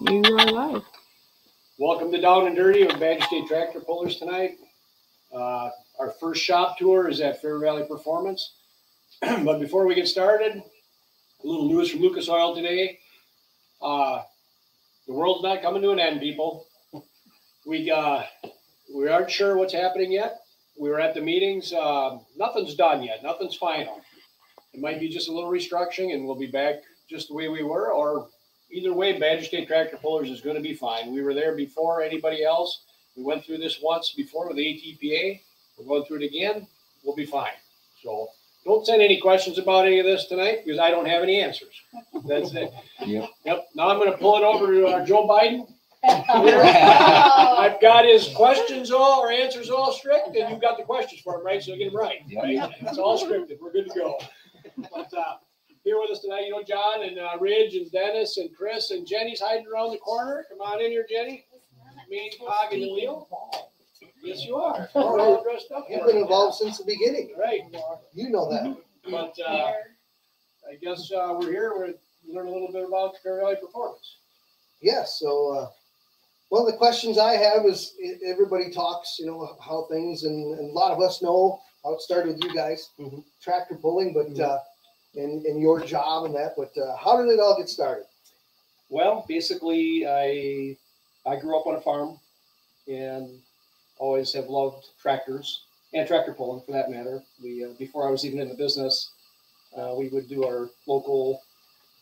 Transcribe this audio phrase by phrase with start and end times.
[0.00, 0.84] you are live.
[1.76, 4.52] Welcome to Down and Dirty with Badger State Tractor Pullers tonight.
[5.34, 8.54] Uh, our first shop tour is at Fair Valley Performance.
[9.20, 13.00] but before we get started, a little news from Lucas Oil today.
[13.82, 14.22] Uh,
[15.08, 16.66] the world's not coming to an end, people.
[17.66, 18.22] We uh,
[18.94, 20.38] we aren't sure what's happening yet.
[20.78, 21.72] We were at the meetings.
[21.72, 23.24] Uh, nothing's done yet.
[23.24, 24.00] Nothing's final.
[24.72, 26.76] It might be just a little restructuring, and we'll be back
[27.10, 28.28] just the way we were, or
[28.70, 31.12] either way, Badger State Tractor Pullers is going to be fine.
[31.12, 32.82] We were there before anybody else.
[33.16, 35.40] We went through this once before with ATPA.
[35.78, 36.66] We're going through it again.
[37.04, 37.52] We'll be fine.
[38.02, 38.28] So
[38.64, 41.82] don't send any questions about any of this tonight because I don't have any answers.
[42.26, 42.72] That's it.
[43.04, 43.30] Yep.
[43.44, 43.68] Yep.
[43.74, 45.66] Now I'm going to pull it over to uh, Joe Biden.
[46.04, 51.36] I've got his questions all, or answers all strict, and you've got the questions for
[51.36, 51.60] him, right?
[51.60, 52.70] So you get them right, right?
[52.82, 53.58] It's all scripted.
[53.60, 54.18] We're good to go.
[54.76, 55.36] But, uh,
[55.84, 59.06] here with us tonight, you know, John and, uh, Ridge and Dennis and Chris and
[59.06, 60.44] Jenny's hiding around the corner.
[60.50, 61.44] Come on in here, Jenny.
[62.08, 63.26] Me, Cog and Leo.
[64.22, 64.88] Yes, you are.
[64.94, 65.86] We're all dressed up.
[65.90, 67.34] You've been involved since the beginning.
[67.38, 67.60] Right,
[68.14, 68.76] You know that.
[69.10, 69.72] but, uh,
[70.68, 71.94] I guess, uh, we're here, we're
[72.26, 74.16] learning a little bit about Fair Valley Performance.
[74.80, 75.70] Yes, so, uh,
[76.48, 77.94] one of the questions I have is,
[78.24, 82.00] everybody talks, you know, how things, and, and a lot of us know how it
[82.00, 83.22] started with you guys, Mhm.
[83.42, 84.58] tractor pulling, but, uh,
[85.14, 88.04] and, and your job and that, but, uh, how did it all get started?
[88.90, 90.76] Well, basically, I
[91.26, 92.18] I grew up on a farm
[92.86, 93.38] and
[93.98, 95.62] always have loved tractors
[95.92, 97.22] and tractor pulling for that matter.
[97.42, 99.10] We uh, before I was even in the business,
[99.76, 101.42] uh, we would do our local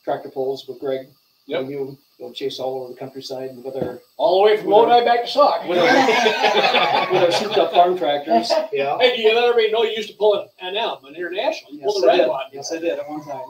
[0.05, 1.09] tractor pulls with Greg.
[1.47, 1.61] Yep.
[1.61, 5.05] And you go chase all over the countryside with our All the way from Lodi
[5.05, 5.69] back to Sauk.
[5.69, 5.85] with our,
[7.13, 8.51] with our souped up farm tractors.
[8.73, 8.97] Yeah.
[8.99, 11.73] Hey, do you let everybody know you used to pull an NL, an international?
[11.73, 12.29] You pulled Yes, the I red did.
[12.29, 12.45] one.
[12.53, 13.45] Yes, I did at one time.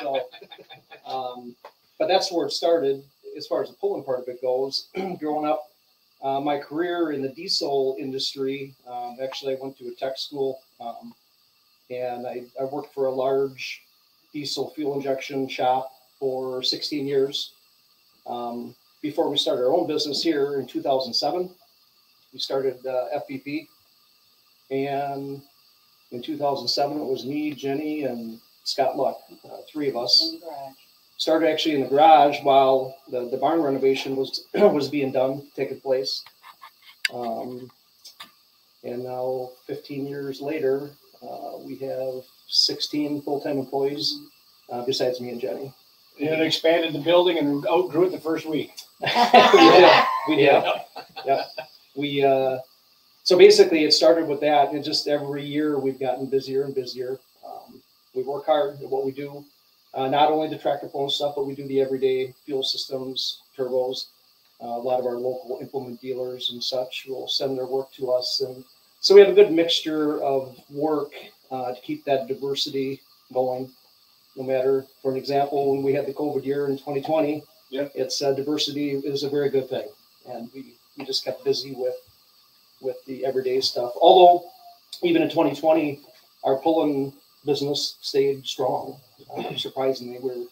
[0.00, 0.20] So,
[1.06, 1.56] um,
[1.98, 3.02] but that's where it started
[3.36, 4.88] as far as the pulling part of it goes.
[5.18, 5.64] Growing up,
[6.22, 10.60] uh, my career in the diesel industry, um, actually, I went to a tech school
[10.80, 11.14] um,
[11.90, 13.82] and I, I worked for a large
[14.32, 17.53] diesel fuel injection shop for 16 years.
[18.26, 21.50] Um, before we started our own business here in 2007,
[22.32, 23.68] we started uh, FVP.
[24.70, 25.42] And
[26.10, 30.36] in 2007, it was me, Jenny, and Scott Luck, uh, three of us.
[31.16, 35.80] Started actually in the garage while the, the barn renovation was was being done, taking
[35.80, 36.24] place.
[37.12, 37.70] Um,
[38.82, 40.90] and now, 15 years later,
[41.22, 44.18] uh, we have 16 full-time employees,
[44.70, 45.72] uh, besides me and Jenny.
[46.20, 48.72] And it expanded the building and outgrew it the first week.
[49.00, 50.04] we did.
[50.28, 50.64] We did.
[51.26, 51.46] Yep.
[51.96, 52.58] We, uh,
[53.24, 57.18] so basically it started with that and just every year we've gotten busier and busier.
[57.44, 57.80] Um,
[58.14, 59.44] we work hard at what we do.
[59.94, 64.06] Uh, not only the tractor pull stuff, but we do the everyday fuel systems, turbos.
[64.62, 68.10] Uh, a lot of our local implement dealers and such will send their work to
[68.10, 68.40] us.
[68.40, 68.64] And
[69.00, 71.12] so we have a good mixture of work,
[71.50, 73.00] uh, to keep that diversity
[73.32, 73.70] going.
[74.36, 77.92] No matter, for an example, when we had the COVID year in 2020, Yep.
[77.94, 79.88] it's uh, diversity is a very good thing,
[80.28, 81.94] and we we just kept busy with
[82.80, 83.92] with the everyday stuff.
[84.00, 84.46] Although
[85.02, 86.00] even in 2020,
[86.44, 87.12] our pulling
[87.44, 88.96] business stayed strong.
[89.36, 90.46] Uh, surprisingly, we were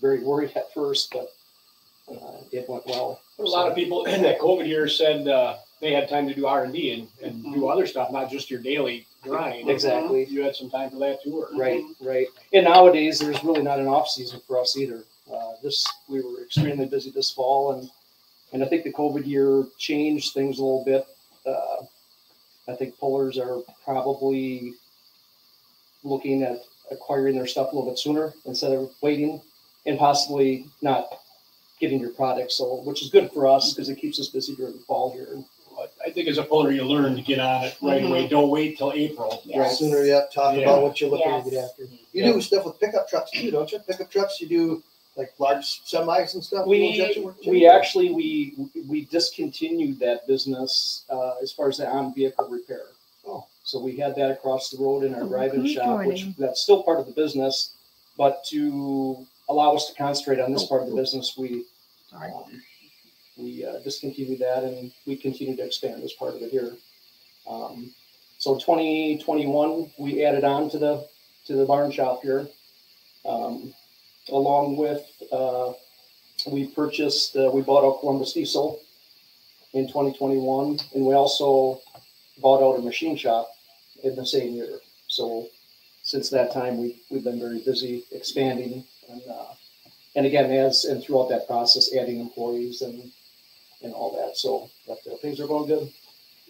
[0.00, 1.32] very worried at first, but
[2.10, 3.20] uh, it went well.
[3.38, 6.46] A lot of people in that COVID year said, uh, they had time to do
[6.46, 9.68] R and D and, and do other stuff, not just your daily grind.
[9.68, 10.24] Exactly.
[10.26, 11.58] You had some time for that too, or?
[11.58, 12.26] Right, right.
[12.52, 15.04] And nowadays, there's really not an off season for us either.
[15.32, 17.88] Uh, this, we were extremely busy this fall and,
[18.52, 21.06] and I think the COVID year changed things a little bit.
[21.46, 21.84] Uh,
[22.68, 24.74] I think pullers are probably
[26.02, 26.58] looking at
[26.90, 29.40] acquiring their stuff a little bit sooner instead of waiting
[29.86, 31.06] and possibly not
[31.80, 32.52] getting your product.
[32.52, 35.28] So, which is good for us because it keeps us busy during the fall here.
[36.06, 38.26] I think as a puller, you learn to get on it right away.
[38.28, 39.42] Don't wait till April.
[39.54, 39.70] Right.
[39.70, 40.62] Sooner you talk Yeah.
[40.62, 41.84] about what you're looking to get after.
[42.12, 43.78] You do stuff with pickup trucks too, don't you?
[43.80, 44.82] Pickup trucks, you do
[45.16, 46.64] like large semis and stuff?
[46.64, 47.50] fuel We, work, too?
[47.50, 48.54] we actually, we,
[48.88, 52.82] we discontinued that business, uh, as far as the on vehicle repair.
[53.26, 53.44] Oh.
[53.64, 56.34] So we had that across the road in our Oh, drive-in good shop, which, joining.
[56.38, 57.72] that's still part of the business.
[58.16, 61.64] But to allow us to concentrate on this part of the business, we,
[62.10, 62.30] Sorry.
[62.32, 62.62] um,
[63.42, 66.76] we uh, discontinued that and we continue to expand as part of it here.
[67.48, 67.92] Um,
[68.38, 71.06] so twenty twenty-one, we added on to the,
[71.46, 72.48] to the barn shop here.
[73.24, 73.74] Um,
[74.28, 75.72] along with, uh,
[76.46, 78.80] we purchased, uh, we bought out Columbus Diesel
[79.72, 81.80] in twenty twenty-one, and we also
[82.40, 83.50] bought out a machine shop
[84.02, 84.78] in the same year.
[85.08, 85.48] So
[86.02, 89.52] since that time, we, we've been very busy expanding and, uh,
[90.16, 93.12] and again, as, and throughout that process, adding employees and,
[93.82, 94.36] and all that.
[94.36, 95.90] So, but uh, things are going good.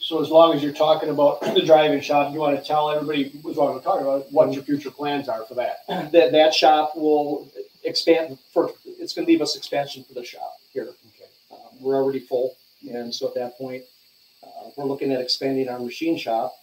[0.00, 3.38] So as long as you're talking about the driving shop, you want to tell everybody,
[3.42, 5.84] with what we're talking about, what your future plans are for that.
[6.12, 7.50] That, that shop will
[7.84, 10.84] expand for, it's gonna leave us expansion for the shop here.
[10.84, 11.30] Okay.
[11.52, 12.56] Um, we're already full,
[12.90, 13.84] and so at that point,
[14.42, 16.54] uh, we're looking at expanding our machine shop.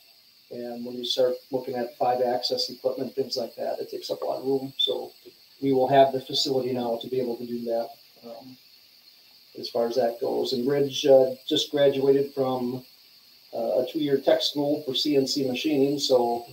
[0.49, 4.21] And when you start looking at five axis equipment, things like that, it takes up
[4.21, 5.11] a lot of room, so
[5.61, 7.89] we will have the facility now to be able to do that.
[9.77, 12.83] As far as that goes, and Ridge, uh, just graduated from
[13.53, 16.47] uh, a two-year tech school for CNC machining, so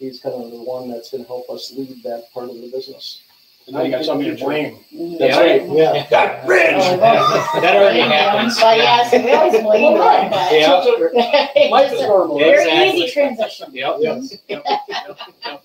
[0.00, 3.22] he's kind of the one that's gonna help us lead that part of the business.
[3.68, 4.78] And then you got somebody to blame.
[5.20, 5.62] That's right.
[5.68, 6.04] Yeah.
[6.10, 6.74] That Ridge!
[6.98, 8.58] That already happens.
[8.60, 10.52] But yes, we always blame them, but.
[10.52, 11.68] Yeah.
[11.70, 12.38] Life is normal.
[12.40, 13.02] Very Exactly.
[13.02, 13.68] easy transition.
[13.72, 13.96] Yep.
[14.00, 14.22] Yep.
[14.48, 14.64] Yep.
[14.66, 15.18] Yep.
[15.46, 15.64] Yep.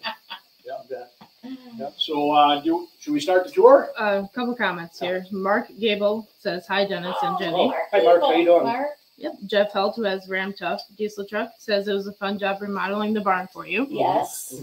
[1.80, 1.94] Yep.
[1.98, 3.90] So, uh, do, should we start the tour?
[3.98, 5.26] A couple comments here.
[5.32, 7.56] Mark Gable says, hi Dennis and Jenny.
[7.56, 8.22] Oh, Hi, Mark.
[8.22, 8.64] How you doing?
[8.64, 9.34] Mark, Yep.
[9.48, 13.14] Jeff Helt, who has Ram Tough diesel truck, says it was a fun job remodeling
[13.14, 13.86] the barn for you.
[13.90, 14.54] Yes.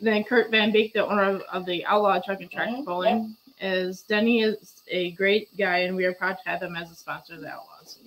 [0.00, 3.36] Then Kurt Van Beek, the owner of, of the Outlaw Truck and Tractor Mhm, Pulling,
[3.60, 6.94] is Denny is a great guy and we are proud to have him as a
[6.94, 7.98] sponsor of the Outlaws.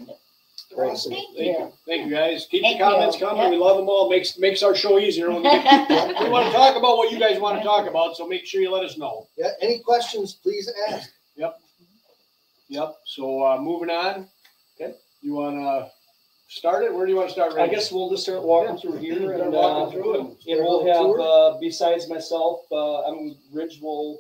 [0.78, 1.12] Awesome.
[1.14, 1.52] Thank Thank you.
[1.66, 1.74] you.
[1.88, 2.48] Thank you, guys.
[2.50, 3.26] Keep Thank the comments you.
[3.28, 3.50] coming.
[3.50, 4.10] We love them all.
[4.10, 5.30] Makes, makes our show easier.
[5.32, 8.16] when We get- we want to talk about what you guys want to talk about,
[8.16, 9.28] so make sure you let us know.
[9.38, 11.10] Yeah, any questions, please ask.
[11.36, 11.60] Yep.
[12.70, 12.96] Yep.
[13.06, 14.28] So, uh, moving on.
[14.80, 14.94] Okay.
[15.22, 15.90] You want to
[16.48, 16.94] start it?
[16.94, 17.54] Where do you want to start?
[17.54, 20.60] I guess we'll just start walking through here Start and, uh, walking through and and
[20.66, 24.20] we'll have, uh, besides myself, uh, I mean, Ridge will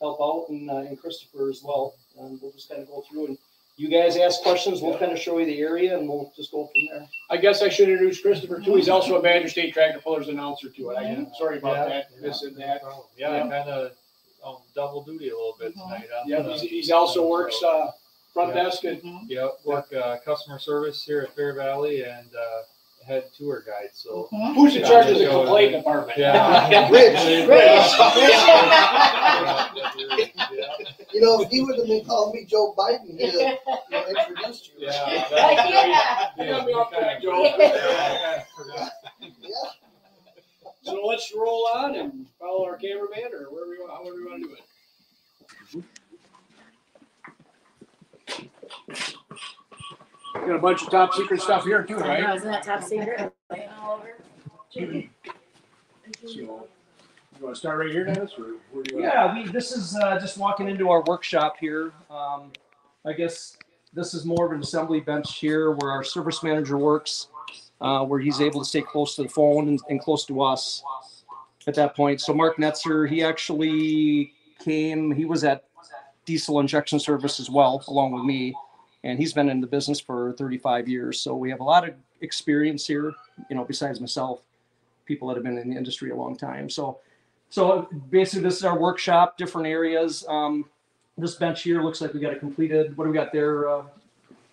[0.00, 1.94] help out and, uh, and Christopher as well.
[2.20, 3.38] And we'll just kind of go through and
[3.78, 6.66] you guys ask questions, we'll kind of show you the area and we'll just go
[6.66, 7.06] from there.
[7.30, 8.74] I guess I should introduce Christopher too.
[8.74, 10.94] He's also a Badger State Tractor Pullers announcer too.
[10.94, 11.88] I'm sorry about Yeah.
[11.88, 12.82] that, this and that.
[13.16, 13.44] Yeah, Yeah.
[13.44, 13.92] I kind of
[14.44, 16.06] um, double duty a little bit tonight.
[16.22, 17.92] I'm Yeah, gonna- he's, he's also works, uh,
[18.34, 18.64] front Yeah.
[18.64, 22.62] desk at, Yeah, work uh, customer service here at Fair Valley and uh,
[23.06, 23.90] head tour guide.
[23.94, 24.54] So Mhm.
[24.54, 26.18] who's in charge of the complaint department?
[26.18, 26.88] Yeah.
[26.90, 27.48] Rich.
[27.48, 27.48] Rich.
[30.18, 30.27] yeah,
[31.18, 34.68] You know, he would have been calling me Joe Biden, he'd have you know, introduced
[34.68, 34.86] you.
[34.86, 35.24] yeah.
[35.32, 36.30] Yeah.
[36.38, 37.42] You got me off track, Joe.
[37.58, 38.44] Yeah,
[39.18, 39.48] Yeah.
[40.82, 44.42] So let's roll on and follow our cameraman or wherever we want, however you want
[44.44, 45.84] to do it.
[50.34, 52.24] Got a bunch of top secret stuff here too, I know, right?
[52.28, 53.32] Oh, isn't that top secret?
[53.80, 54.14] All over.
[56.24, 56.68] So,
[57.38, 59.02] you want to start right here, Dennis, or where do you?
[59.02, 61.92] Yeah, we, this is, uh, just walking into our workshop here.
[62.10, 62.52] Um,
[63.06, 63.56] I guess
[63.92, 67.28] this is more of an assembly bench here where our service manager works,
[67.80, 70.82] uh, where he's able to stay close to the phone and, and close to us
[71.66, 72.20] at that point.
[72.20, 75.64] So Mark Netzer, he actually came, he was at
[76.24, 78.54] diesel injection service as well, along with me.
[79.04, 81.20] And he's been in the business for 35 years.
[81.20, 83.12] So we have a lot of experience here,
[83.48, 84.40] you know, besides myself,
[85.06, 86.68] people that have been in the industry a long time.
[86.68, 86.98] So
[87.50, 90.24] so basically, this is our workshop, different areas.
[90.28, 90.66] Um,
[91.16, 92.96] this bench here looks like we got it completed.
[92.96, 93.82] What do we got there, uh,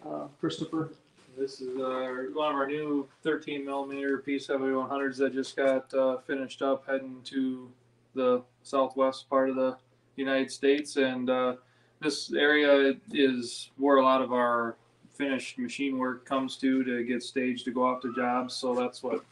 [0.06, 0.90] uh, Christopher?
[1.38, 6.62] This is uh, one of our new 13 millimeter P7100s that just got uh, finished
[6.62, 7.70] up heading to
[8.14, 9.76] the southwest part of the
[10.16, 10.96] United States.
[10.96, 11.56] And uh,
[12.02, 14.78] this area is where a lot of our
[15.14, 18.54] finished machine work comes to to get staged to go off to jobs.
[18.54, 19.24] So that's what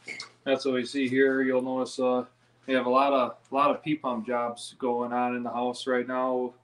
[0.44, 1.42] that's what we see here.
[1.42, 2.24] You'll notice uh,
[2.66, 5.50] we have a lot of a lot of P pump jobs going on in the
[5.50, 6.54] house right now.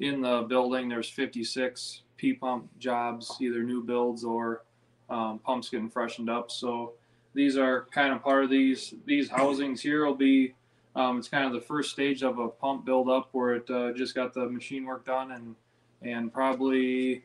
[0.00, 4.62] In the building, there's 56 P pump jobs, either new builds or
[5.10, 6.50] um, pumps getting freshened up.
[6.50, 6.94] So
[7.34, 10.54] these are kind of part of these these housings here will be.
[10.96, 13.92] Um, it's kind of the first stage of a pump build up where it uh,
[13.92, 15.54] just got the machine work done and
[16.02, 17.22] and probably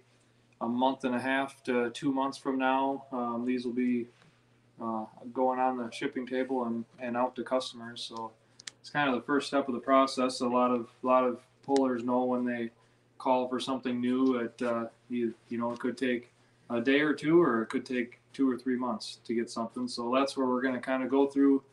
[0.62, 4.08] a month and a half to two months from now, um, these will be
[4.82, 8.02] uh, going on the shipping table and, and out to customers.
[8.08, 8.32] So
[8.82, 10.42] it's kind of the first step of the process.
[10.42, 12.72] A lot of a lot of pullers know when they
[13.18, 14.38] call for something new.
[14.40, 16.32] It uh, you you know it could take
[16.70, 19.88] a day or two, or it could take two or three months to get something.
[19.88, 21.64] So that's where we're going to kind of go through.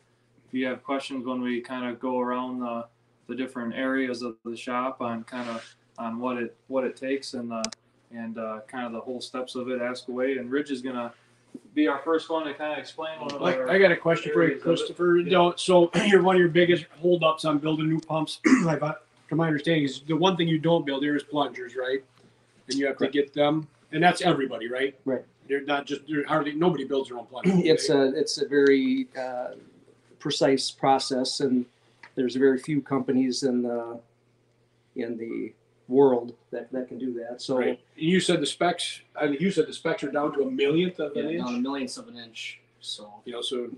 [0.47, 2.85] If you have questions when we kind of go around the
[3.27, 7.33] the different areas of the shop on kind of on what it what it takes
[7.33, 7.63] and the
[8.11, 10.37] and uh, kind of the whole steps of it, ask away.
[10.37, 11.11] And Ridge is going to
[11.73, 13.97] be our first one to kind of explain one of Like, our I got a
[13.97, 14.69] question for you, areas of it.
[14.77, 15.17] Christopher.
[15.17, 15.31] Yeah.
[15.31, 18.39] Don't- So you're one of your biggest holdups on building new pumps.
[18.67, 21.75] I thought, to my understanding, is the one thing you don't build here is plungers,
[21.75, 22.03] right?
[22.67, 23.13] And you have Correct.
[23.13, 24.95] to get them, and that's everybody, right?
[25.05, 25.23] Right.
[25.49, 27.53] They're not just, they're hardly, nobody builds their own plungers.
[27.65, 27.99] It's right?
[27.99, 29.55] a it's a very uh,
[30.19, 31.65] precise process, and
[32.15, 33.99] there's very few companies in the
[34.95, 35.51] in the
[35.87, 37.41] world that, that can do that.
[37.41, 37.79] So Right.
[37.95, 40.99] You said the specs, I mean, you said the specs are down to a millionth
[40.99, 42.59] of an Yeah, down a inch, millionth of an inch.
[42.79, 43.69] So you know, so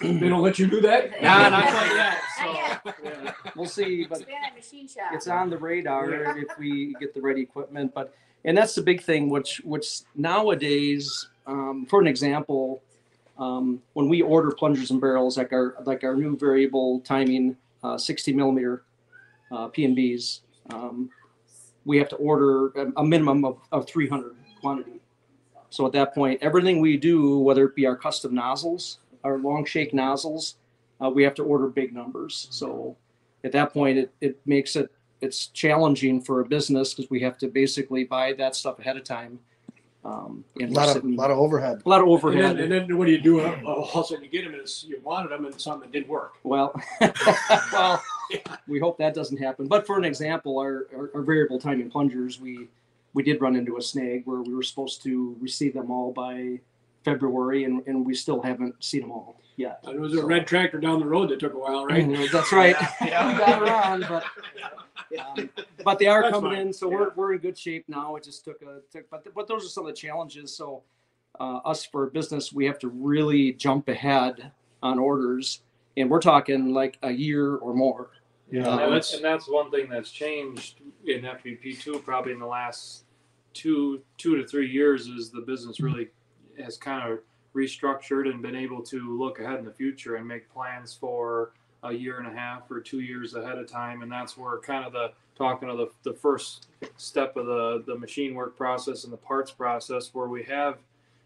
[0.00, 1.10] they don't let you do that?
[1.22, 2.18] Nah, not quite yet.
[2.38, 3.36] So yet.
[3.56, 5.12] we'll see, but It's been a machine shop.
[5.12, 7.92] it's on the radar if we get the right equipment.
[7.94, 12.82] But and that's the big thing, which which nowadays, um, for an example,
[13.38, 17.96] um, when we order plungers and barrels, like our like our new variable timing, uh,
[17.96, 18.82] 60 millimeter
[19.52, 20.40] uh, P and Bs,
[20.70, 21.08] um,
[21.84, 25.00] we have to order a, a minimum of, of 300 quantity.
[25.70, 29.64] So at that point, everything we do, whether it be our custom nozzles, our long
[29.64, 30.56] shank nozzles,
[31.02, 32.46] uh, we have to order big numbers.
[32.50, 32.96] So
[33.42, 37.38] at that point, it, it makes it it's challenging for a business because we have
[37.38, 39.38] to basically buy that stuff ahead of time.
[40.04, 41.80] Um, A lot of, sitting- lot of overhead.
[41.86, 42.56] a lot of And overhead.
[42.56, 43.40] then, and then what do you do?
[43.40, 45.92] All of a sudden you get them and it's, you wanted them and something that
[45.92, 46.32] didn't work.
[46.42, 46.74] Well,
[47.72, 48.02] well,
[48.68, 49.66] we hope that doesn't happen.
[49.66, 52.68] But for an example, our, our, our variable timing plungers, we
[53.14, 56.58] we did run into a snag where we were supposed to receive them all by
[57.04, 59.80] February, and, and we still haven't seen them all yet.
[59.84, 62.06] And it was a red tractor down the road that took a while, right?
[62.06, 62.74] Mhm, That's right.
[63.04, 63.32] Yeah.
[63.32, 64.24] we got around, but
[65.38, 65.50] um,
[65.84, 66.60] but they are That's coming fine.
[66.68, 66.96] in, so Yeah.
[66.96, 68.16] we're we're in good shape now.
[68.16, 70.56] It just took a took, but but those are some of the challenges.
[70.56, 70.82] So
[71.38, 74.52] uh, us for business, we have to really jump ahead
[74.82, 75.60] on orders,
[75.96, 78.10] and we're talking like a year or more.
[78.50, 82.38] Yeah, Um, And that's, and that's one thing that's changed in FVP two, probably in
[82.38, 83.04] the last
[83.54, 86.08] two, two to three years is the business really
[86.62, 87.20] has kind of
[87.54, 91.92] restructured and been able to look ahead in the future and make plans for a
[91.92, 94.02] year and a half or two years ahead of time.
[94.02, 97.98] And that's where kind of the, talking of the, the first step of the, the
[97.98, 100.78] machine work process and the parts process where we have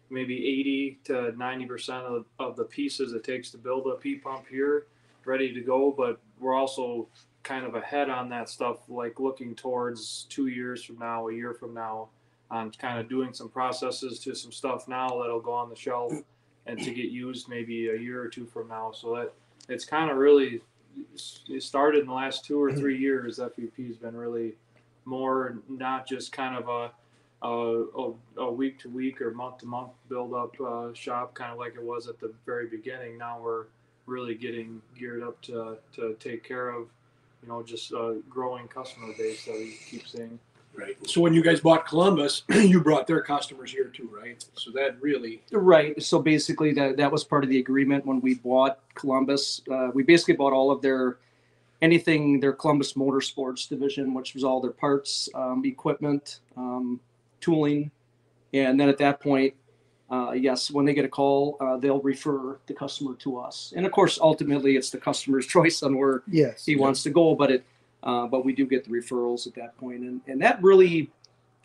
[0.09, 4.45] maybe 80 to 90% of, of the pieces it takes to build a P pump
[4.49, 4.87] here
[5.25, 7.07] ready to go, but we're also
[7.43, 11.53] kind of ahead on that stuff, like looking towards two years from now, a year
[11.53, 12.09] from now,
[12.49, 16.13] on kind of doing some processes to some stuff now that'll go on the shelf
[16.65, 18.91] and to get used maybe a year or two from now.
[18.91, 19.33] So that
[19.69, 20.61] it's kind of really
[21.49, 23.39] it started in the last two or three years.
[23.39, 24.55] FVP has been really
[25.05, 26.91] more not just kind of a
[27.41, 31.51] a, a, a week to week or month to month build up uh, shop, kind
[31.51, 33.17] of like it was at the very beginning.
[33.17, 33.65] Now we're
[34.05, 36.87] really getting geared up to to take care of,
[37.43, 40.39] you know, just a growing customer base that we keep seeing.
[40.73, 40.95] Right.
[41.09, 44.43] So when you guys bought Columbus, you brought their customers here too, right?
[44.53, 46.01] So that really, Right.
[46.01, 49.61] So basically, that that was part of the agreement when we bought Columbus.
[49.71, 51.17] Uh, we basically bought all of their
[51.81, 56.99] anything their Columbus Motorsports division, which was all their parts, um, equipment, um,
[57.41, 57.91] tooling,
[58.53, 59.53] and then at that point,
[60.09, 63.73] uh, yes, when they get a call, uh, they'll refer the customer to us.
[63.75, 66.65] And of course, ultimately, it's the customer's choice on where Yes.
[66.65, 67.63] he wants to go, but it,
[68.03, 71.11] uh, but we do get the referrals at that point, and and that really,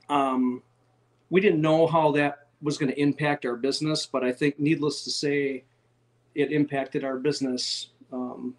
[0.08, 0.62] um,
[1.30, 5.04] we didn't know how that was going to impact our business, but I think, needless
[5.04, 5.64] to say,
[6.34, 8.54] it impacted our business um,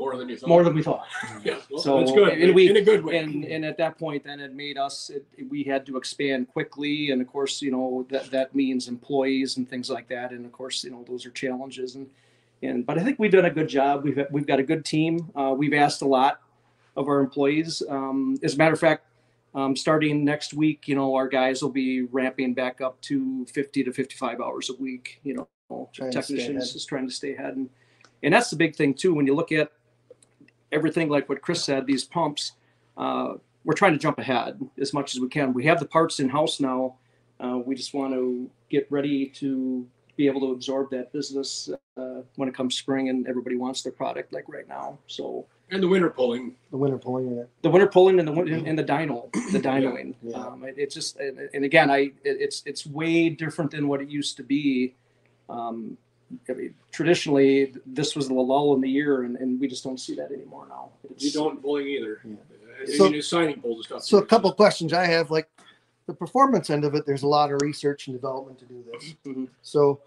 [0.00, 0.48] more than you thought.
[0.48, 1.06] more than we thought.
[1.44, 2.32] Yeah, well, So, that's good.
[2.38, 3.18] and we- in a good way.
[3.18, 7.10] And and at that point, then it made us it, we had to expand quickly,
[7.10, 10.52] and of course, you know that that means employees and things like that, and of
[10.52, 12.08] course, you know those are challenges, and
[12.62, 14.04] and but I think we've done a good job.
[14.04, 15.30] We've we've got a good team.
[15.36, 16.40] Uh, we've asked a lot
[16.96, 17.82] of our employees.
[17.88, 19.04] Um, as a matter of fact,
[19.54, 23.84] um, starting next week, you know, our guys will be ramping back up to 50
[23.84, 25.20] to 55 hours a week.
[25.24, 25.48] You know,
[25.92, 26.76] Trying to stay technicians ahead.
[26.76, 27.68] is trying to stay ahead, and
[28.22, 29.14] and that's the big thing too.
[29.14, 29.70] When you look at
[30.72, 32.52] everything like what Chris said, these pumps,
[32.96, 35.52] uh, we're trying to jump ahead as much as we can.
[35.52, 36.96] We have the parts in house now.
[37.38, 42.20] Uh, we just want to get ready to be able to absorb that business uh,
[42.36, 44.98] when it comes spring and everybody wants their product like right now.
[45.06, 46.56] So and the winter pulling.
[46.70, 47.48] The winter pulling unit.
[47.62, 50.14] the winter pulling and the win- and the dyno, the dynoing.
[50.22, 50.36] Yeah.
[50.36, 54.00] Um, it, it's just and, and again, I it, it's it's way different than what
[54.00, 54.94] it used to be.
[55.48, 55.96] Um,
[56.48, 59.98] I mean, traditionally, this was the lull in the year, and, and we just don't
[59.98, 60.90] see that anymore now.
[61.10, 62.20] It's, You don't pulling either.
[62.24, 62.34] Yeah.
[62.82, 64.02] I So- mean, it's signing pulls and stuff.
[64.04, 64.26] So a too.
[64.26, 65.48] couple questions I have, like
[66.06, 69.14] the performance end of it, there's a lot of research and development to do this.
[69.26, 69.48] Mhm.
[69.62, 70.00] So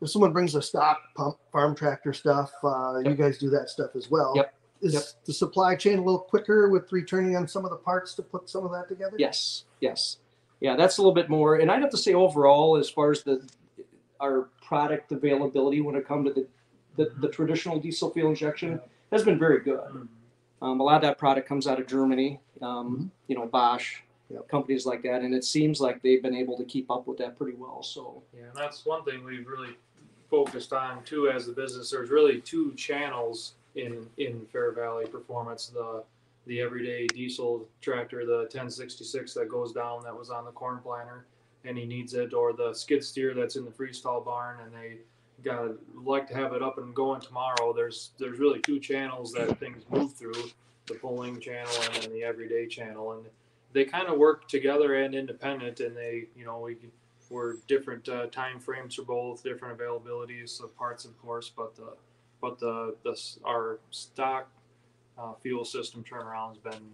[0.00, 3.94] if someone brings a stock pump, farm tractor stuff, uh, you guys do that stuff
[3.96, 4.32] as well.
[4.36, 4.54] Yep.
[4.82, 5.02] Is Yep.
[5.26, 8.48] the supply chain a little quicker with returning on some of the parts to put
[8.48, 9.14] some of that together?
[9.18, 10.16] Yes, yes,
[10.60, 10.74] yeah.
[10.74, 13.46] That's a little bit more, and I'd have to say overall, as far as the
[14.20, 16.46] our product availability when it comes to the,
[16.96, 18.80] the the traditional diesel fuel injection
[19.10, 20.08] has been very good.
[20.62, 23.96] Um, a lot of that product comes out of Germany, um, you know, Bosch,
[24.32, 24.46] Yep.
[24.46, 27.36] companies like that, and it seems like they've been able to keep up with that
[27.36, 27.82] pretty well.
[27.82, 29.74] So Yeah, and that's one thing we've really
[30.30, 31.90] focused on too as a business.
[31.90, 36.04] There's really two channels in in Fair Valley Performance: the
[36.46, 41.26] the everyday diesel tractor, the 1066 that goes down that was on the corn planter,
[41.64, 44.98] and he needs it, or the skid steer that's in the freestall barn, and they
[45.42, 47.72] got like to have it up and going tomorrow.
[47.74, 50.50] There's there's really two channels that things move through:
[50.86, 53.24] the pulling channel and then the everyday channel, and
[53.72, 56.76] they kind of work together and independent, and they you know we
[57.30, 61.94] were different uh, time frames for both, different availabilities of parts, of course, but the
[62.40, 64.48] but the the our stock
[65.18, 66.90] uh, fuel system turnaround has been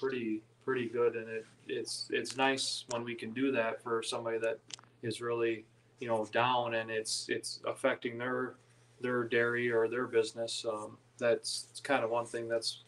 [0.00, 4.38] pretty pretty good, and it it's it's nice when we can do that for somebody
[4.38, 4.58] that
[5.02, 5.64] is really
[6.00, 8.54] you know down and it's it's affecting their
[9.00, 10.64] their dairy or their business.
[10.68, 12.82] Um, that's kind of one thing that's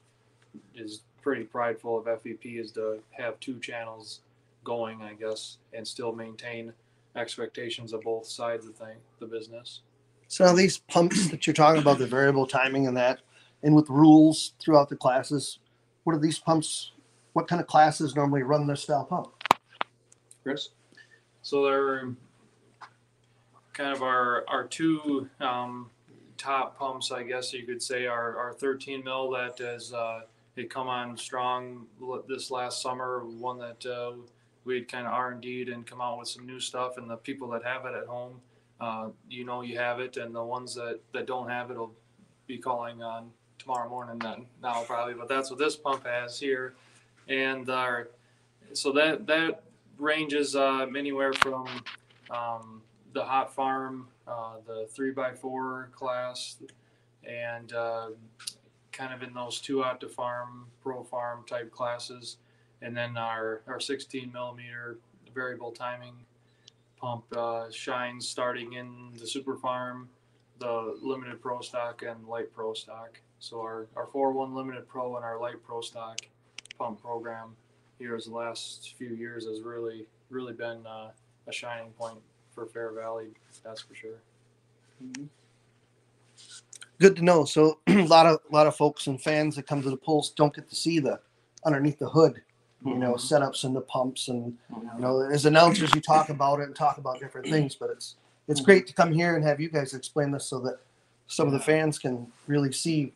[0.74, 4.20] is pretty prideful of FVP is to have two channels
[4.64, 6.72] going, I guess, and still maintain
[7.14, 9.80] expectations of both sides of the thing, the business.
[10.28, 13.20] So these pumps that you're talking about, the variable timing and that,
[13.62, 15.58] and with rules throughout the classes,
[16.04, 16.92] what are these pumps?
[17.36, 19.28] What kind of classes normally run this style pump?
[20.42, 20.70] Chris?
[21.42, 22.14] So they're
[23.74, 25.90] kind of our our two um,
[26.38, 30.20] top pumps, I guess you could say, are our 13 mil that is uh,
[30.70, 31.84] come on strong
[32.26, 33.26] this last summer.
[33.26, 34.12] One that uh,
[34.64, 37.18] we'd kind of R and D'd and come out with some new stuff, and the
[37.18, 38.40] people that have it at home,
[38.80, 41.92] uh, you know, you have it, and the ones that that don't have it will
[42.46, 46.74] be calling on tomorrow morning then now probably, but that's what this pump has here,
[47.28, 48.08] and our
[48.72, 49.62] so that that
[49.98, 51.66] ranges uh, anywhere from
[52.30, 56.56] um, the hot farm, uh, the three by four class,
[57.24, 58.08] and uh,
[58.92, 62.36] kind of in those two out to farm, pro farm type classes,
[62.82, 64.98] and then our our 16 millimeter
[65.34, 66.14] variable timing
[66.96, 70.08] pump uh, shines starting in the super farm,
[70.58, 73.20] the limited pro stock and light pro stock.
[73.38, 76.20] So our our 4-1 limited pro and our light pro stock
[76.78, 77.54] pump program
[77.98, 81.10] here as the last few years has really really been uh,
[81.46, 82.18] a shining point
[82.54, 83.28] for Fair Valley.
[83.64, 84.18] That's for sure.
[85.04, 85.24] Mm-hmm.
[86.98, 87.44] Good to know.
[87.44, 90.30] So a lot of a lot of folks and fans that come to the polls
[90.30, 91.20] don't get to see the
[91.64, 92.42] underneath the hood,
[92.84, 93.34] you know, mm-hmm.
[93.34, 95.32] setups and the pumps and you know, mm-hmm.
[95.32, 98.16] as announcers you talk about it and talk about different things, but it's
[98.48, 100.78] it's great to come here and have you guys explain this so that
[101.26, 103.12] some of the fans can really see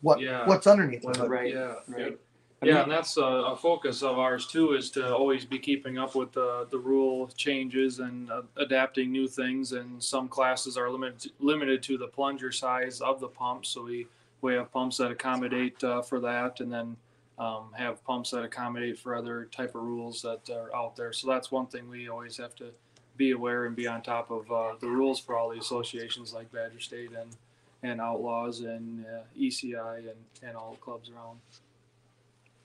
[0.00, 0.46] what Yeah.
[0.46, 1.30] what's underneath the hood.
[1.30, 1.52] Right.
[1.52, 1.74] Yeah.
[1.86, 2.18] Right.
[2.66, 6.14] Yeah, and that's a, a focus of ours too, is to always be keeping up
[6.14, 9.72] with the, the rule changes and uh, adapting new things.
[9.72, 14.06] And some classes are limited limited to the plunger size of the pump, so we
[14.40, 16.96] we have pumps that accommodate uh, for that, and then
[17.38, 21.12] um, have pumps that accommodate for other type of rules that are out there.
[21.12, 22.70] So that's one thing we always have to
[23.16, 26.52] be aware and be on top of uh, the rules for all the associations like
[26.52, 27.36] Badger State and
[27.82, 31.38] and Outlaws and uh, ECI and, and all the clubs around.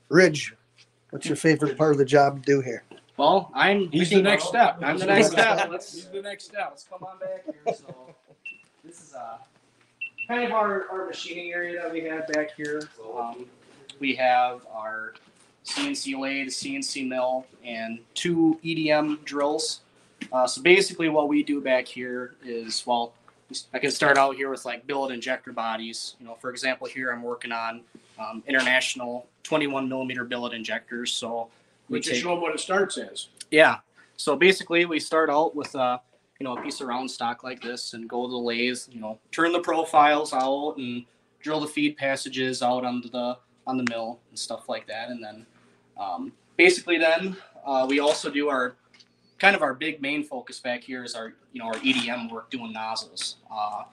[0.09, 0.55] Ridge,
[1.11, 2.83] what's your favorite part of the job to do here?
[3.17, 3.91] Well, I'm.
[3.91, 4.79] He's the next step.
[4.81, 5.69] I'm the next step.
[5.69, 6.67] Let's, He's the next step.
[6.71, 7.75] let's come on back here.
[7.75, 8.15] So
[8.83, 9.37] this is uh,
[10.27, 12.81] kind of our, our machining area that we have back here.
[13.15, 13.45] Um,
[13.99, 15.13] we have our
[15.65, 19.81] CNC lathe, CNC mill, and two EDM drills.
[20.31, 23.13] Uh, so basically, what we do back here is, well,
[23.73, 26.15] I can start out here with like billet injector bodies.
[26.19, 27.81] You know, for example, here I'm working on
[28.19, 31.11] um, international 21 millimeter billet injectors.
[31.11, 31.49] So
[31.89, 33.27] we you take show them what it starts as?
[33.51, 33.77] yeah.
[34.17, 36.01] So basically, we start out with a
[36.39, 38.79] you know a piece of round stock like this, and go to the lathe.
[38.91, 41.05] You know, turn the profiles out and
[41.41, 45.09] drill the feed passages out onto the on the mill and stuff like that.
[45.09, 45.45] And then
[45.97, 48.75] um, basically, then uh, we also do our
[49.37, 52.49] kind of our big main focus back here is our you know our EDM work
[52.51, 53.37] doing nozzles.
[53.51, 53.83] Uh,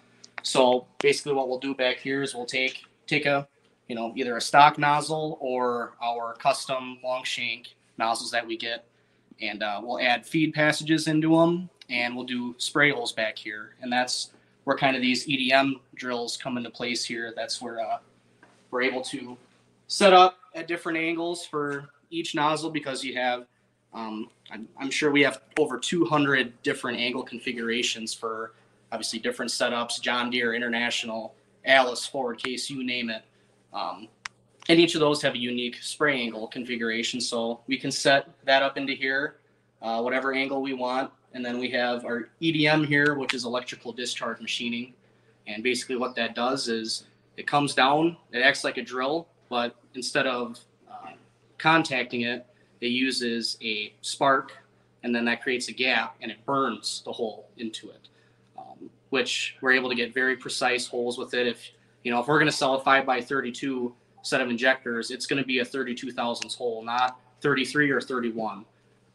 [0.42, 3.46] so basically, what we'll do back here is we'll take take a
[3.88, 8.84] you know either a stock nozzle or our custom long shank nozzles that we get.
[9.40, 13.74] And uh, we'll add feed passages into them and we'll do spray holes back here.
[13.82, 14.30] And that's
[14.64, 17.32] where kind of these edm drills come into place here.
[17.36, 17.98] That's where uh,
[18.70, 19.36] we're able to
[19.88, 23.46] set up at different angles for each nozzle because you have
[23.94, 28.52] um, I'm, I'm sure we have over 200 different angle configurations for
[28.92, 33.22] obviously different setups john deere international Allis Ford, case you name it
[33.76, 34.08] um,
[34.68, 37.20] and each of those have a unique spray angle configuration.
[37.20, 39.36] So we can set that up into here,
[39.82, 41.12] uh, whatever angle we want.
[41.34, 44.94] And then we have our EDM here, which is electrical discharge machining.
[45.46, 47.04] And basically what that does is
[47.36, 50.58] it comes down, it acts like a drill, but instead of
[50.90, 51.10] uh,
[51.58, 52.46] contacting it,
[52.80, 54.52] it uses a spark
[55.02, 58.08] and then that creates a gap and it burns the hole into it.
[58.58, 61.46] Um, which we're able to get very precise holes with it.
[61.46, 61.70] If
[62.06, 63.92] you know, if we're going to sell a five by 32
[64.22, 68.64] set of injectors, it's going to be a 32 thousandths hole, not 33 or 31.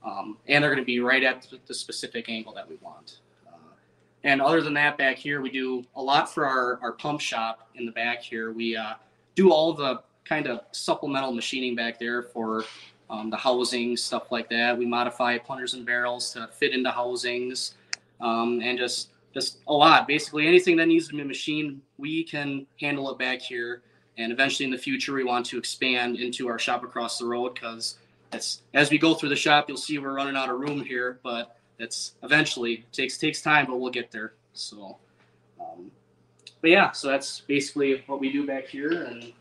[0.04, 3.20] Um, and they're going to be right at the specific angle that we want.
[3.48, 3.54] Uh,
[4.26, 7.70] and other than that, back here, we do a lot for our, our pump shop
[7.76, 8.52] in the back here.
[8.52, 8.96] We uh,
[9.36, 12.66] do all the kind of supplemental machining back there for
[13.10, 14.78] um, the housing, stuff like that.
[14.78, 17.76] We modify plungers and barrels to fit into housings
[18.20, 20.08] um, and just just a lot.
[20.08, 23.82] Basically, anything that needs to be machined, we can handle it back here.
[24.18, 27.54] And eventually, in the future, we want to expand into our shop across the road
[27.54, 27.98] because
[28.30, 31.20] that's as we go through the shop, you'll see we're running out of room here.
[31.24, 34.34] But that's eventually takes takes time, but we'll get there.
[34.54, 34.98] So,
[35.60, 35.92] um,
[36.62, 38.92] but yeah, so that's basically what we do back here.
[39.04, 39.34] And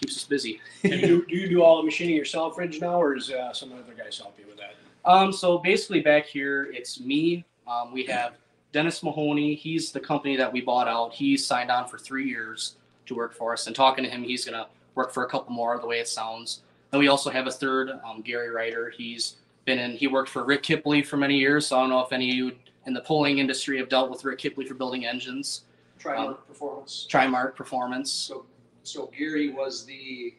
[0.00, 0.60] keeps us busy.
[0.82, 3.70] And do, do you do all the machining yourself, Ridge, now, or is uh, some
[3.72, 4.74] other guys help you with that?
[5.04, 7.44] Um, so basically back here, it's me.
[7.66, 8.34] Um, we have
[8.72, 9.54] Dennis Mahoney.
[9.54, 11.12] He's the company that we bought out.
[11.12, 13.66] He signed on for three years to work for us.
[13.66, 15.78] And talking to him, he's gonna work for a couple more.
[15.78, 16.62] The way it sounds.
[16.90, 18.90] Then we also have a third, um, Gary Ryder.
[18.90, 19.92] He's been in.
[19.92, 21.66] He worked for Rick Kipley for many years.
[21.66, 22.52] So I don't know if any of you
[22.86, 25.62] in the polling industry have dealt with Rick Kipley for building engines.
[26.00, 27.06] Trimark Performance.
[27.10, 28.10] Trimark Performance.
[28.10, 28.46] So,
[28.82, 30.34] so Gary was the,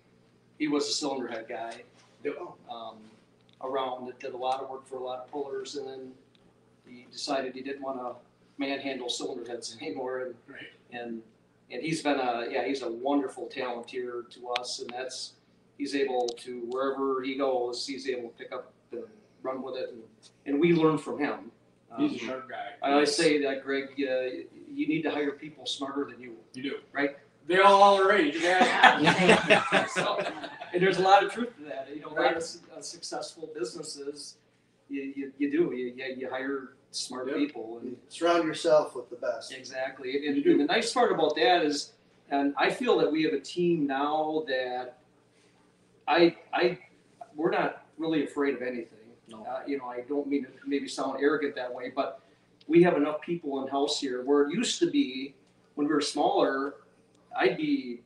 [0.58, 1.84] he was the cylinder head guy.
[2.70, 2.98] Um,
[3.64, 6.12] around, that did a lot of work for a lot of pullers, and then
[6.88, 8.14] he decided he didn't wanna
[8.58, 10.60] manhandle cylinder heads anymore, and, Right.
[10.92, 11.22] and,
[11.72, 15.34] and he's been a, yeah, he's a wonderful talent here to us, and that's,
[15.78, 19.04] he's able to, wherever he goes, he's able to pick up and
[19.42, 20.02] run with it, and,
[20.46, 21.52] and we learn from him.
[21.98, 22.68] He's a Um, sharp guy.
[22.82, 26.38] I always say that, Greg, uh, you need to hire people smarter than you.
[26.54, 26.76] You do.
[26.94, 27.18] Right.
[27.48, 29.86] They all all are age, yeah.
[29.88, 30.20] So,
[30.74, 31.90] and there's a lot of truth to that.
[31.94, 34.38] You know, a lot of su- uh, successful businesses,
[34.92, 35.76] you, you, you do.
[35.76, 37.38] You, you, you hire smart Yep.
[37.38, 39.54] people, and Surround yourself with the best.
[39.54, 40.28] exactly.
[40.28, 40.52] And, You do.
[40.52, 41.94] and the nice part about that is,
[42.30, 44.98] and I feel that we have a team now that
[46.08, 46.78] I, I,
[47.36, 48.88] we're not really afraid of anything.
[49.30, 49.44] No.
[49.46, 52.22] Uh, you know, I don't mean to maybe sound arrogant that way, but
[52.68, 55.34] we have enough people in house here where it used to be
[55.76, 56.76] when we were smaller,
[57.38, 58.02] I'd be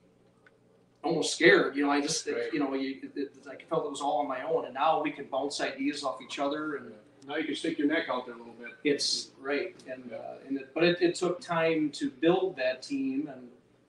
[1.05, 1.75] almost scared.
[1.75, 2.51] You know, I just, Right.
[2.51, 5.01] you know, you, it, it, I felt it was all on my own, and now
[5.01, 6.91] we can bounce ideas off each other, and
[7.27, 8.71] Now you can stick your neck out there a little bit.
[8.83, 9.75] it's right.
[9.91, 13.47] And uh, and it, but it, it took time to build that team, and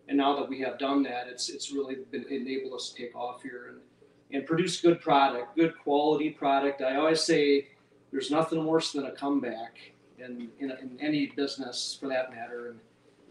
[0.08, 3.14] and now that we have done that, it's it's really been enabled us to take
[3.16, 3.78] off here and
[4.32, 6.80] and produce good product, good quality product.
[6.82, 7.68] I always say
[8.10, 9.74] there's nothing worse than a comeback
[10.18, 12.80] in in, in any business for that matter, and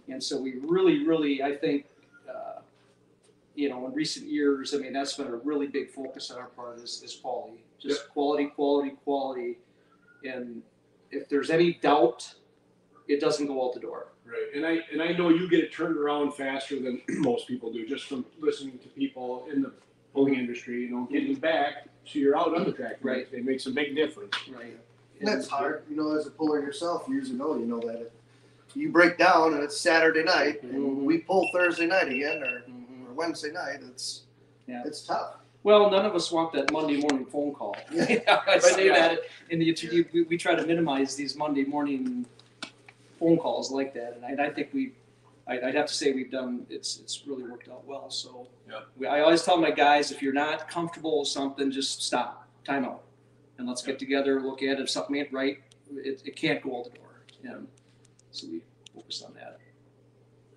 [0.07, 1.85] and so we really really I think.
[3.55, 6.47] You know, in recent years, I mean, that's been a really big focus on our
[6.47, 9.57] part is, is quality, just quality, quality, quality.
[10.25, 10.61] And
[11.11, 12.33] if there's any doubt,
[13.07, 14.07] it doesn't go out the door.
[14.25, 17.71] Right, and I, and I know you get it turned around faster than most people
[17.71, 19.71] do, just from listening to people in the
[20.13, 22.97] pulling industry, you know, getting back, so you're out on the track.
[23.01, 23.27] Right.
[23.31, 24.33] It makes a big difference.
[24.49, 24.77] Right.
[25.19, 28.11] And that's hard, you know, as a puller yourself years ago, you know that it,
[28.73, 31.05] you break down and it's Saturday night and mm-hmm.
[31.05, 32.74] we pull Thursday night again or, mm-hmm.
[33.15, 33.79] Wednesday night.
[33.81, 34.23] It's
[34.67, 34.83] Yeah.
[34.85, 35.37] it's tough.
[35.63, 37.75] Well, none of us want that Monday morning phone call.
[37.91, 38.41] Yeah.
[38.47, 42.25] I say that, and you, you, we, we try to minimize these Monday morning
[43.19, 44.91] phone calls like that, and I, I think we,
[45.47, 46.65] I, I'd have to say we've done.
[46.69, 48.09] It's it's really worked out well.
[48.11, 48.81] So, Yeah.
[48.97, 52.85] we, I always tell my guys if you're not comfortable with something, just stop, time
[52.85, 53.03] out,
[53.57, 54.79] and let's get together, look at it.
[54.79, 55.57] If something ain't right,
[55.95, 57.23] it, it can't go out the door.
[57.43, 57.67] And
[58.31, 58.61] so we
[58.93, 59.59] focus on that.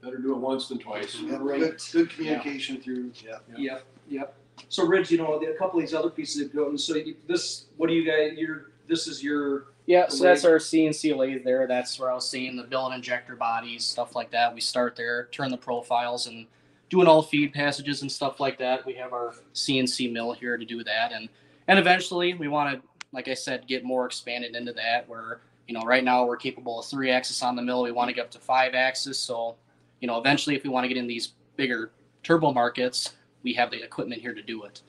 [0.02, 1.16] Better do it once than twice.
[1.20, 1.60] Yeah, Right.
[1.60, 3.12] Good, good communication through.
[3.24, 3.38] Yeah.
[3.56, 4.34] Yep, yep.
[4.68, 6.80] So Ridge, you know, a couple of these other pieces of equipment.
[6.80, 8.38] So you, this, what do you guys?
[8.38, 11.66] Your this is your Yeah, so that's our CNC lathe there.
[11.66, 14.54] That's where I was seeing the billet injector bodies, stuff like that.
[14.54, 16.46] We start there, turn the profiles, and
[16.90, 18.84] doing all feed passages and stuff like that.
[18.86, 21.28] We have our CNC mill here to do that, and
[21.68, 25.08] and eventually we want to, like I said, get more expanded into that.
[25.08, 27.82] Where you know right now we're capable of three axis on the mill.
[27.82, 29.18] We want to get up to five axis.
[29.18, 29.56] So
[30.00, 33.70] you know eventually if we want to get in these bigger turbo markets, we have
[33.70, 34.82] the equipment here to do it.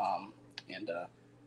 [0.00, 0.32] Um,
[0.68, 1.04] and uh,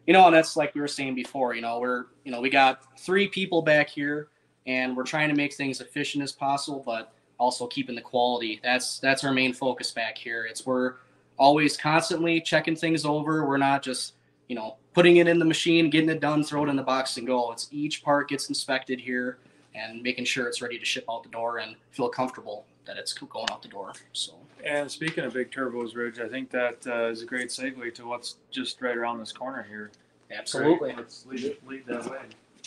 [0.07, 2.49] you know, and that's like we were saying before, you know, we're, you know, we
[2.49, 4.29] got three people back here
[4.67, 8.59] and we're trying to make things efficient as possible, but also keeping the quality.
[8.63, 10.45] That's, that's our main focus back here.
[10.45, 10.95] It's we're
[11.37, 13.47] always constantly checking things over.
[13.47, 14.13] We're not just,
[14.47, 17.17] you know, putting it in the machine, getting it done, throw it in the box
[17.17, 17.51] and go.
[17.51, 19.39] It's each part gets inspected here
[19.73, 23.13] and making sure it's ready to ship out the door and feel comfortable that it's
[23.13, 23.93] going out the door.
[24.13, 24.33] So.
[24.63, 28.07] And speaking of big turbos, Ridge, I think that uh, is a great segue to
[28.07, 29.91] what's just right around this corner here.
[30.31, 30.93] Absolutely.
[30.93, 32.19] Let's lead, it, lead that way.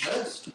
[0.07, 0.51] Yes.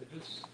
[0.00, 0.44] I just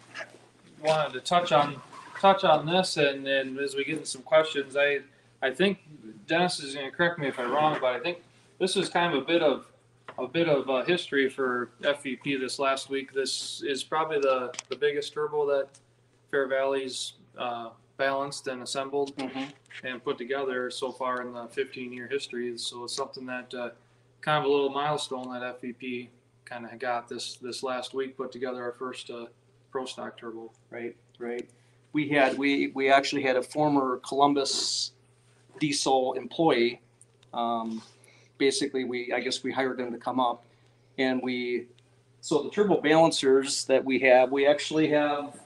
[0.83, 1.81] wanted to touch on
[2.21, 5.01] touch on this, and then as we get into some questions, I
[5.41, 5.79] I think
[6.27, 8.23] Dennis is going to correct me if I'm wrong, but I think
[8.59, 9.67] this is kind of a bit of
[10.18, 13.12] a bit of uh, history for FVP this last week.
[13.12, 15.68] This is probably the the biggest turbo that
[16.31, 19.12] Fair Valley's uh, balanced and assembled
[19.85, 22.57] and put together so far in the 15 year history.
[22.59, 23.70] So it's something that uh,
[24.20, 26.09] kind of a little milestone that FVP
[26.44, 28.16] kind of got this this last week.
[28.16, 29.27] Put together our first uh,
[29.70, 30.51] pro stock turbo.
[30.70, 31.48] Right, right.
[31.92, 34.92] We had we we actually had a former Columbus
[35.61, 36.81] diesel employee.
[37.33, 37.83] Um,
[38.43, 40.45] basically, we I guess we hired them to come up,
[40.99, 41.67] and we
[42.21, 45.39] so the turbo balancers that we have, we actually have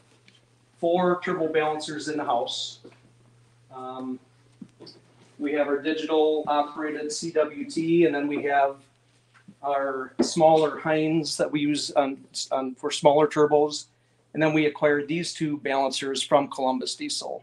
[0.79, 2.79] four turbo balancers in the house.
[3.75, 4.19] Um,
[5.39, 8.77] we have our digital operated CWT, and then we have
[9.63, 13.87] our smaller Hines that we use on, on for smaller turbos.
[14.33, 17.43] And then we acquired these two balancers from Columbus Diesel.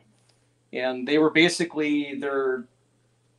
[0.72, 2.66] And they were basically, they're,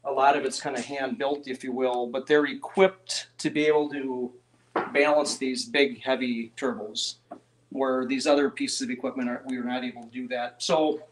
[0.04, 3.50] a lot of it's kind of hand built, if you will, but they're equipped to
[3.50, 4.32] be able to
[4.92, 7.16] balance these big, heavy turbos,
[7.70, 10.62] where these other pieces of equipment are, we were not able to do that.
[10.62, 11.02] So,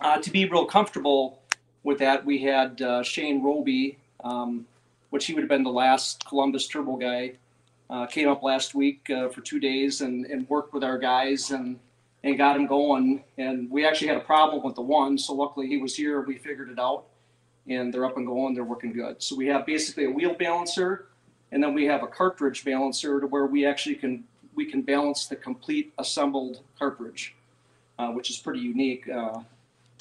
[0.00, 1.42] uh, to be real comfortable
[1.82, 4.66] with that, we had uh, Shane Roby, um,
[5.10, 7.34] which he would have been the last Columbus Turbo guy,
[7.90, 11.50] uh, came up last week uh, for two days and, and worked with our guys
[11.50, 11.78] and
[12.24, 13.24] and got him going.
[13.38, 16.20] And we actually had a problem with the one, so luckily he was here.
[16.20, 17.04] We figured it out,
[17.68, 18.54] and they're up and going.
[18.54, 19.22] They're working good.
[19.22, 21.06] So we have basically a wheel balancer,
[21.52, 25.26] and then we have a cartridge balancer to where we actually can we can balance
[25.26, 27.34] the complete assembled cartridge,
[27.98, 29.08] uh, which is pretty unique.
[29.08, 29.40] Uh,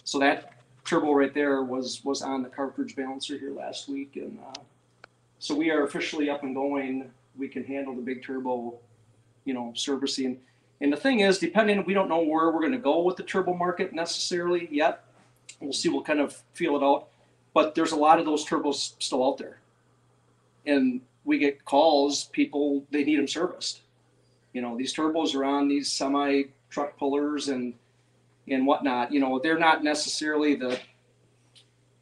[0.03, 4.37] so that turbo right there was was on the cartridge balancer here last week, and
[4.39, 4.59] uh,
[5.39, 7.09] so we are officially up and going.
[7.37, 8.75] We can handle the big turbo,
[9.45, 10.39] you know, servicing.
[10.81, 13.23] And the thing is, depending, we don't know where we're going to go with the
[13.23, 15.03] turbo market necessarily yet.
[15.59, 15.89] We'll see.
[15.89, 17.07] We'll kind of feel it out.
[17.53, 19.59] But there's a lot of those turbos still out there,
[20.65, 22.25] and we get calls.
[22.25, 23.81] People they need them serviced.
[24.53, 27.73] You know, these turbos are on these semi truck pullers and
[28.47, 29.11] and whatnot.
[29.11, 30.79] You know, they're not necessarily the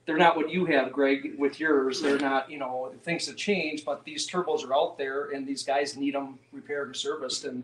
[0.09, 2.01] they're not what you have, Greg, with yours.
[2.01, 5.61] They're not, you know, things have changed, but these turbos are out there and these
[5.61, 7.45] guys need them repaired and serviced.
[7.45, 7.63] And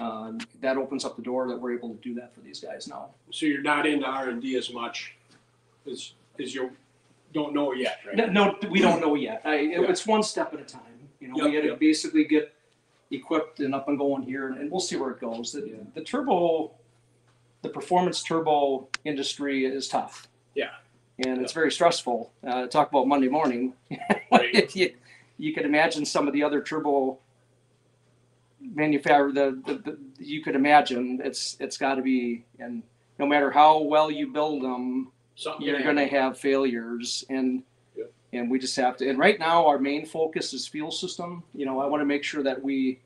[0.00, 2.88] um, that opens up the door that we're able to do that for these guys
[2.88, 3.10] now.
[3.30, 5.16] So you're not into R and D as much
[5.86, 6.70] as, as you
[7.32, 8.16] don't know yet, right?
[8.16, 9.42] No, no, we don't know yet.
[9.44, 10.82] I, it's one step at a time.
[11.20, 11.80] You know, we Yep, got to yep.
[11.80, 12.54] basically get
[13.10, 15.52] equipped and up and going here, and, and we'll see where it goes.
[15.52, 15.76] The, Yeah.
[15.94, 16.72] the turbo,
[17.62, 20.28] the performance turbo industry is tough.
[20.54, 20.70] Yeah.
[21.24, 22.30] And it's very stressful.
[22.46, 23.72] Uh, talk about Monday morning.
[24.30, 24.74] Right.
[24.76, 24.94] you,
[25.38, 27.18] you could imagine some of the other turbo
[28.60, 32.82] manufacturer the, the, the you could imagine it's it's got to be and
[33.18, 37.62] no matter how well you build them Something you're going to have failures and
[37.94, 38.12] Yep.
[38.32, 41.64] and we just have to and right now our main focus is fuel system you
[41.64, 43.00] know i want to make sure that we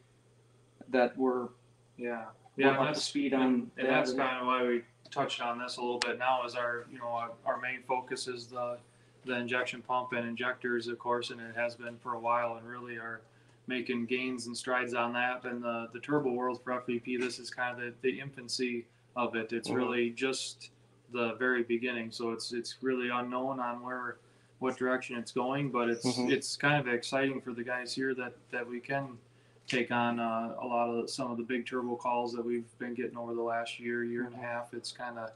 [0.88, 1.48] that we're,
[1.96, 2.24] Yeah,
[2.56, 3.86] we're yeah, up to that's speed on and that.
[3.86, 6.44] that's kind of why we touched on this a little bit now.
[6.44, 8.78] Is our you know our, our main focus is the
[9.24, 12.66] the injection pump and injectors, of course, and it has been for a while, and
[12.66, 13.20] really are
[13.68, 15.44] making gains and strides on that.
[15.44, 19.36] And the the turbo world for FVP, this is kind of the, the infancy of
[19.36, 19.52] it.
[19.52, 19.76] It's Mhm.
[19.76, 20.70] really just
[21.12, 24.16] the very beginning, so it's it's really unknown on where
[24.58, 26.30] what direction it's going, but it's Mhm.
[26.30, 29.18] it's kind of exciting for the guys here that that we can
[29.66, 32.92] take on uh, a lot of some of the big turbo calls that we've been
[32.94, 34.74] getting over the last year, year and a half.
[34.74, 35.30] It's kind of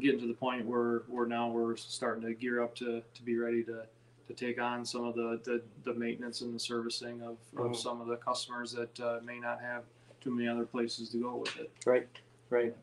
[0.00, 3.36] getting to the point where where now we're starting to gear up to to be
[3.36, 3.84] ready to
[4.28, 7.76] to take on some of the the, the maintenance and the servicing of, of Mhm.
[7.76, 9.82] some of the customers that uh, may not have
[10.20, 11.70] too many other places to go with it.
[11.84, 12.06] Right,
[12.50, 12.74] right.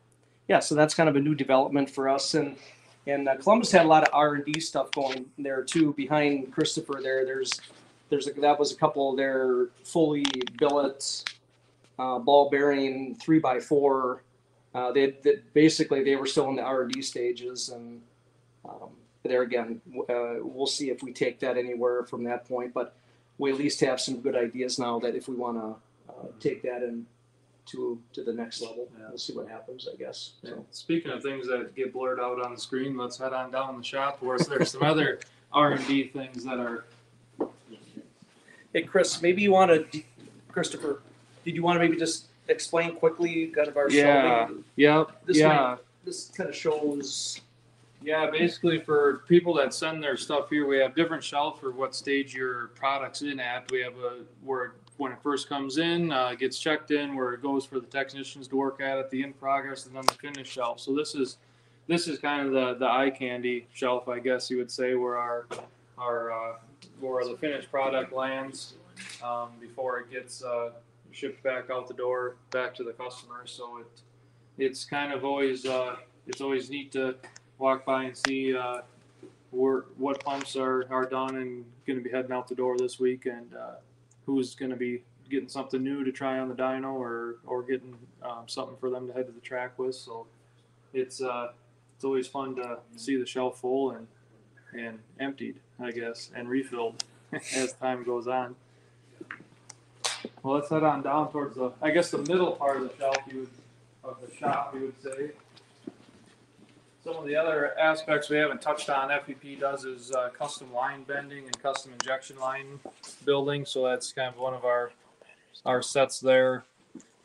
[0.47, 2.55] Yeah, so that's kind of a new development for us, and
[3.05, 5.93] and uh, Columbus had a lot of R and D stuff going there too.
[5.93, 7.59] Behind Christopher, there, there's
[8.09, 10.25] there's a, that was a couple of their fully
[10.57, 11.23] billet
[11.99, 14.23] uh, ball bearing three by four.
[14.73, 18.01] Uh, they, they basically they were still in the R and D stages, and
[18.63, 18.89] um,
[19.23, 22.73] there again, uh, we'll see if we take that anywhere from that point.
[22.73, 22.95] But
[23.37, 26.61] we at least have some good ideas now that if we want to uh, take
[26.63, 27.05] that and
[27.67, 28.87] to to the next level.
[28.97, 29.05] Yeah.
[29.09, 30.31] We'll see what happens, I guess.
[30.43, 30.65] So.
[30.71, 33.83] Speaking of things that get blurred out on the screen, let's head on down the
[33.83, 35.19] shop where there's some other
[35.53, 36.85] R and D things that are
[38.73, 40.03] Hey, Chris, maybe you want to,
[40.51, 41.01] Christopher,
[41.45, 44.45] did you want to maybe just explain quickly kind of our Yeah.
[44.45, 44.63] shelving?
[44.75, 45.25] Yep.
[45.25, 45.77] This yeah.
[46.03, 47.41] This kind of shows.
[48.03, 51.95] Yeah, basically for people that send their stuff here, we have different shelf for what
[51.95, 53.69] stage your product's in at.
[53.71, 57.41] We have a where when it first comes in, uh, gets checked in, where it
[57.41, 60.51] goes for the technicians to work at at the in progress, and then the finished
[60.51, 60.79] shelf.
[60.79, 61.37] So this is
[61.87, 65.17] this is kind of the the eye candy shelf, I guess you would say, where
[65.17, 65.45] our
[65.97, 66.55] our uh,
[66.99, 68.73] where the finished product lands
[69.23, 70.71] um, before it gets uh,
[71.11, 73.43] shipped back out the door back to the customer.
[73.45, 74.01] So it
[74.57, 77.15] it's kind of always uh, it's always neat to
[77.59, 78.81] walk by and see uh,
[79.51, 82.99] where, what pumps are, are done and going to be heading out the door this
[82.99, 83.75] week and uh,
[84.27, 87.95] who's going to be getting something new to try on the dyno or, or getting
[88.21, 89.95] um, something for them to head to the track with.
[89.95, 90.27] So
[90.93, 91.49] it's uh,
[91.95, 94.07] it's always fun to see the shelf full and
[94.73, 97.03] and emptied, I guess, and refilled
[97.55, 98.55] as time goes on.
[100.43, 103.17] Well, let's head on down towards the, I guess the middle part of the shelf,
[103.31, 103.49] you would,
[104.03, 105.31] of the shop, you would say.
[107.07, 111.03] Some of the other aspects we haven't touched on, FVP does is uh, custom line
[111.03, 112.81] bending and custom injection line
[113.23, 113.65] building.
[113.65, 114.91] So that's kind of one of our
[115.65, 116.65] our sets there,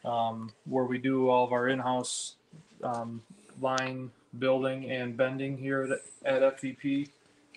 [0.04, 2.36] um, where we do all of our in-house
[2.84, 3.22] um,
[3.60, 7.08] line building and bending here at, at FVP.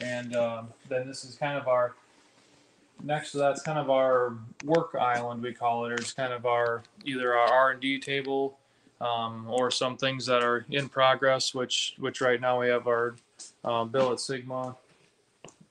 [0.01, 1.93] And um, then this is kind of our
[3.03, 6.47] next to that's kind of our work island we call it, or it's kind of
[6.47, 8.57] our either our R and D table
[9.01, 11.53] um, or some things that are in progress.
[11.53, 13.15] Which which right now we have our
[13.63, 14.75] um, Billet Sigma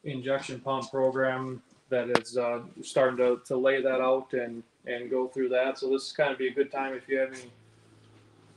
[0.04, 5.28] injection pump program that is uh, starting to, to lay that out and and go
[5.28, 5.78] through that.
[5.78, 7.50] So this is kind of be a good time if you have any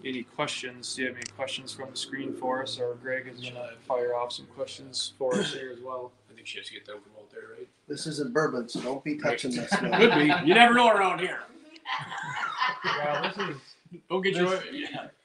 [0.05, 0.95] any questions.
[0.95, 4.15] Do you have any questions from the screen for us, or Greg is gonna fire
[4.15, 6.11] off some questions for us here as well.
[6.29, 7.67] I think she has to get them from out there, right?
[7.87, 9.69] This isn't bourbon, so don't be touching this.
[9.69, 10.31] Could be.
[10.45, 11.41] You never know around here.
[12.85, 13.55] Yeah, this is
[14.09, 14.49] Don't get you.
[14.49, 14.63] This-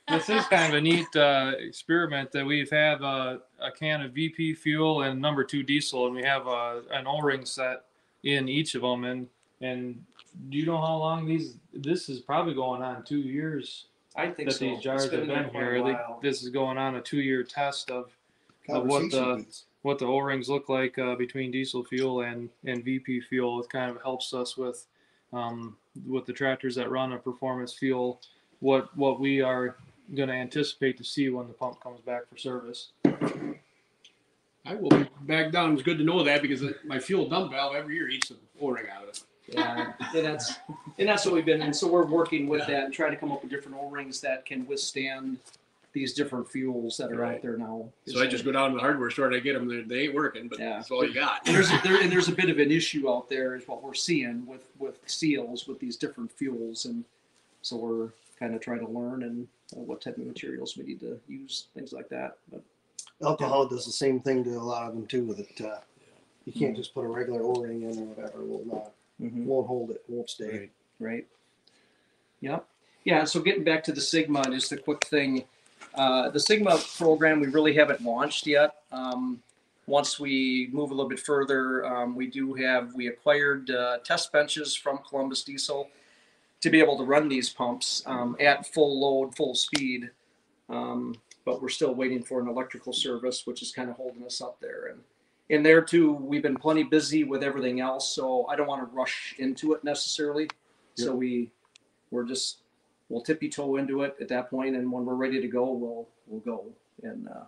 [0.09, 4.13] this is kind of a neat uh, experiment that we've had uh, a can of
[4.13, 7.85] VP fuel and number two diesel, and we have uh, an O-ring set
[8.25, 9.05] in each of them.
[9.05, 9.29] And
[9.61, 10.05] and
[10.51, 11.55] do you know how long these?
[11.73, 13.87] This is probably going on two years
[14.17, 14.65] I think that so.
[14.65, 15.77] these jars It's have there been quite a here.
[15.83, 16.19] I think while.
[16.21, 18.11] this is going on a two-year test of
[18.69, 19.65] Of what the- piece.
[19.83, 23.63] what the O-rings look like uh, between diesel fuel and, and VP fuel.
[23.63, 24.85] It kind of helps us with
[25.33, 28.21] um, with the tractors that run a performance fuel,
[28.63, 29.77] what what we are
[30.15, 32.91] going to anticipate to see when the pump comes back for service.
[34.65, 35.73] I will be back down.
[35.73, 38.37] It's good to know that because uh, my fuel dump valve every year eats the
[38.61, 39.21] O-ring out of it.
[39.49, 40.55] Yeah, and that's
[40.99, 43.33] and that's what we've been, and so we're working with that and trying to come
[43.33, 45.39] up with different O-rings that can withstand
[45.93, 47.35] these different fuels that are Right.
[47.35, 47.89] out there now.
[48.07, 49.69] So I just go down to the hardware store and I get them.
[49.69, 50.77] They, they ain't working, but Yeah.
[50.77, 51.47] that's all you got.
[51.47, 53.83] And there's a, there, and there's a bit of an issue out there is what
[53.83, 57.05] we're seeing with with seals with these different fuels, and
[57.63, 58.09] so we're
[58.43, 61.68] kind of trying to learn and uh, what type of materials we need to use,
[61.74, 62.38] things like that.
[62.51, 62.61] But
[63.24, 65.32] Alcohol does the same thing to a lot of them too.
[65.34, 65.78] That uh,
[66.45, 68.43] you can't just put a regular O-ring in or whatever.
[68.43, 68.93] It will not.
[69.20, 70.03] Won't hold it.
[70.09, 70.70] Won't stay.
[70.99, 71.24] right?
[72.40, 72.66] Yep.
[73.05, 73.24] Yeah.
[73.24, 75.45] So getting back to the Sigma, just a quick thing.
[75.95, 78.74] Uh, the Sigma program we really haven't launched yet.
[78.90, 79.40] Um,
[79.86, 84.32] once we move a little bit further, um, we do have we acquired uh, test
[84.32, 85.88] benches from Columbus Diesel
[86.63, 90.11] to be able to run these pumps um, at full load, full speed.
[90.71, 94.41] Um, but we're still waiting for an electrical service, which is kind of holding us
[94.41, 94.87] up there.
[94.87, 95.01] And
[95.49, 98.97] in there too, we've been plenty busy with everything else, so I don't want to
[98.97, 100.49] rush into it necessarily.
[100.95, 101.51] So we
[102.11, 102.59] we're just
[103.09, 106.09] we'll tippy toe into it at that point, and when we're ready to go, we'll
[106.27, 106.67] we'll go.
[107.03, 107.45] And uh,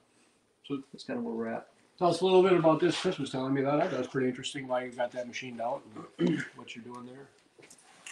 [0.67, 1.69] so that's kind of where we're at.
[1.99, 3.01] Tell us a little bit about this.
[3.01, 3.75] Chris was telling me that.
[3.75, 5.83] I thought it was pretty interesting why you got that machined out
[6.19, 7.29] and what you're doing there.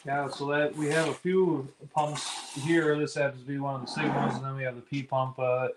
[0.05, 2.98] Yeah, so that we have a few pumps here.
[2.98, 5.38] This happens to be one of the Sigmas, and then we have the P pump.
[5.38, 5.68] Uh,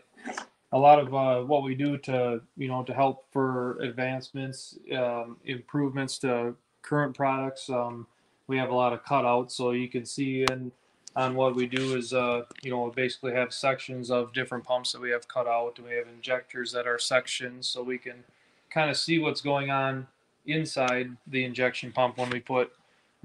[0.72, 5.38] a lot of uh, what we do to you know to help for advancements, um,
[5.46, 7.70] improvements to current products.
[7.70, 8.08] Um,
[8.48, 10.72] we have a lot of cutouts, so you can see in
[11.16, 15.02] on what we do is uh, you know basically have sections of different pumps that
[15.02, 18.24] we have cut out, and we have injectors that are sections, so we can
[18.72, 20.08] kind of see what's going on
[20.48, 22.72] inside the injection pump when we put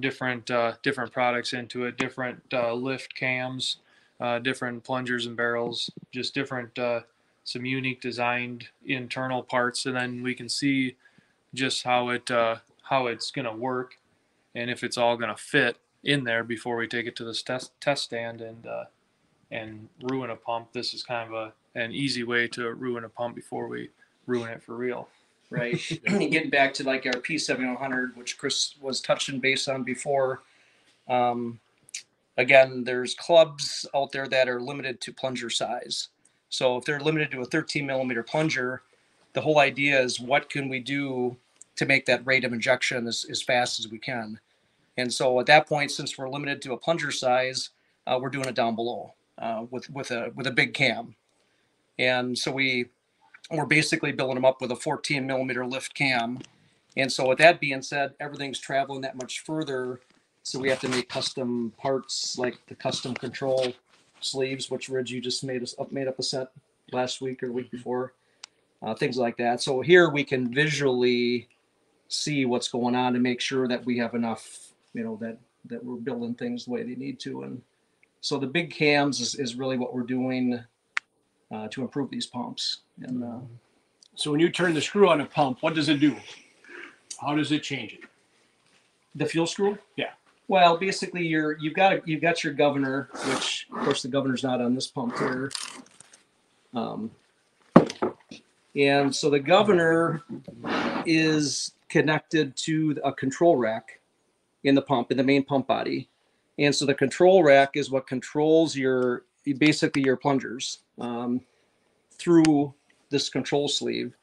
[0.00, 3.76] different uh, different products into it, different uh, lift cams,
[4.20, 7.00] uh, different plungers and barrels, just different uh,
[7.44, 10.96] some unique designed internal parts, and then we can see
[11.54, 13.98] just how it uh, how it's gonna work,
[14.54, 17.72] and if it's all gonna fit in there before we take it to this test
[17.80, 18.66] test stand and
[19.50, 20.72] and ruin a pump.
[20.72, 23.90] This is kind of a an easy way to ruin a pump before we
[24.26, 25.08] ruin it for real.
[25.50, 25.80] Right?
[26.06, 29.82] Getting back to like our P seven one hundred, which Chris was touching base on
[29.82, 30.42] before.
[31.08, 31.60] Um,
[32.36, 36.08] again, there's clubs out there that are limited to plunger size.
[36.48, 38.82] So if they're limited to a 13 millimeter plunger,
[39.34, 41.36] the whole idea is what can we do
[41.76, 44.40] to make that rate of injection as, as fast as we can.
[44.96, 47.70] And so at that point, since we're limited to a plunger size,
[48.06, 51.14] uh, we're doing it down below uh, with with a with a big cam.
[51.98, 52.86] And so we
[53.50, 56.38] we're basically building them up with a 14 millimeter lift cam.
[56.96, 60.00] And so with that being said, everything's traveling that much further.
[60.42, 63.72] So we have to make custom parts like the custom control
[64.20, 66.48] sleeves, which Ridge you just made us up made up a set
[66.92, 68.14] last week or week before.
[68.82, 69.60] Uh, things like that.
[69.60, 71.48] So here we can visually
[72.08, 75.84] see what's going on and make sure that we have enough, you know, that that
[75.84, 77.42] we're building things the way they need to.
[77.42, 77.60] And
[78.22, 80.62] so the big cams is, is really what we're doing
[81.50, 82.80] uh, to improve these pumps.
[83.02, 83.40] And uh,
[84.14, 86.16] So when you turn the screw on a pump, what does it do?
[87.20, 88.00] How does it change it?
[89.14, 89.78] the fuel screw.
[89.96, 90.10] Yeah.
[90.48, 94.42] Well, basically, you're you've got a, you've got your governor, which of course the governor's
[94.42, 95.52] not on this pump here.
[96.74, 97.10] Um,
[98.76, 100.22] and so the governor
[101.06, 104.00] is connected to a control rack
[104.64, 106.08] in the pump in the main pump body,
[106.58, 109.24] and so the control rack is what controls your
[109.58, 111.40] basically your plungers um,
[112.18, 112.74] through
[113.10, 114.14] this control sleeve.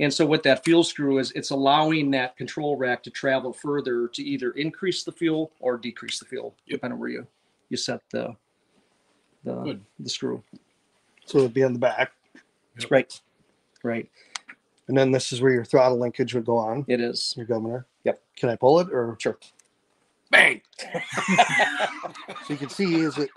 [0.00, 4.08] And so what that fuel screw is, it's allowing that control rack to travel further
[4.08, 7.26] to either increase the fuel or decrease the fuel, depending where you
[7.70, 8.34] you set the
[9.44, 9.84] the Good.
[10.00, 10.42] the screw.
[11.26, 12.12] So it'd be on the back.
[12.90, 13.20] Right,
[13.84, 14.10] right.
[14.88, 17.32] And then this is where your throttle linkage would go on, It is.
[17.36, 17.86] your governor.
[18.04, 18.20] Yep.
[18.36, 19.38] Can I pull it or Sure.
[20.30, 20.60] Bang.
[20.82, 23.30] so you can see is it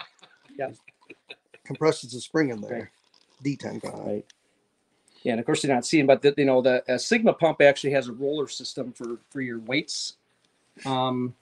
[0.58, 0.72] Yeah.
[1.68, 2.92] Compresses the spring in there.
[3.44, 4.08] D10 kind.
[4.08, 4.26] Right.
[5.24, 7.62] Yeah, and of course you're not seeing, but the, you know the a Sigma pump
[7.62, 10.14] actually has a roller system for for your weights,
[10.86, 11.36] um,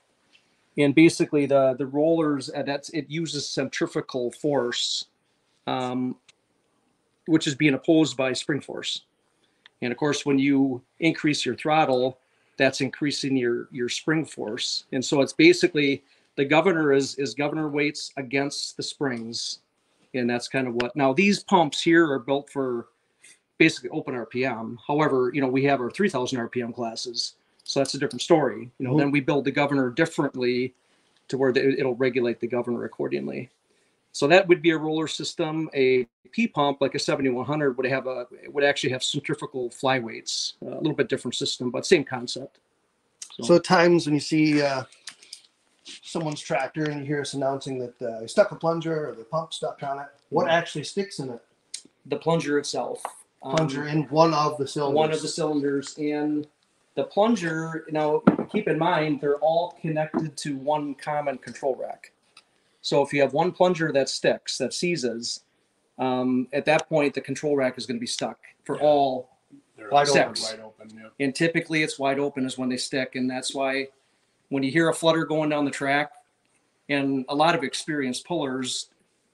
[0.76, 5.06] and basically the the rollers uh, that's it uses centrifugal force,
[5.66, 6.16] um,
[7.26, 9.02] which is being opposed by spring force,
[9.82, 12.18] and of course when you increase your throttle,
[12.56, 16.02] that's increasing your your spring force, and so it's basically
[16.36, 19.60] the governor is is governor weights against the springs,
[20.18, 22.88] and that's kind of what now these pumps here are built for
[23.58, 24.76] basically open RPM.
[24.86, 27.34] However, you know, we have our 3000 RPM classes.
[27.64, 28.70] So that's a different story.
[28.78, 30.74] You know, then we build the governor differently
[31.28, 33.50] to where the, it'll regulate the governor accordingly.
[34.12, 35.68] So that would be a roller system.
[35.74, 40.76] A P pump like a 7100 would have a would actually have centrifugal flyweights, a
[40.76, 42.58] little bit different system, but same concept.
[43.42, 44.84] So at times when you see uh,
[46.02, 49.24] someone's tractor and you hear us announcing that uh, they stuck a plunger or the
[49.24, 51.40] pump stuck on it, what actually sticks in it?
[52.06, 53.02] the plunger itself.
[53.42, 54.96] um, Plunger in one of the cylinders.
[54.96, 56.46] one of the cylinders in
[56.94, 62.12] the plunger now keep in mind they're all connected to one common control rack
[62.80, 65.40] so if you have one plunger that sticks that seizes
[65.98, 69.28] um, at that point the control rack is going to be stuck for all
[69.76, 70.34] They're Wide open.
[70.42, 71.24] Wide open, yeah.
[71.24, 73.88] and typically it's wide open is when they stick and that's why
[74.48, 76.12] when you hear a flutter going down the track
[76.88, 78.88] and a lot of experienced pullers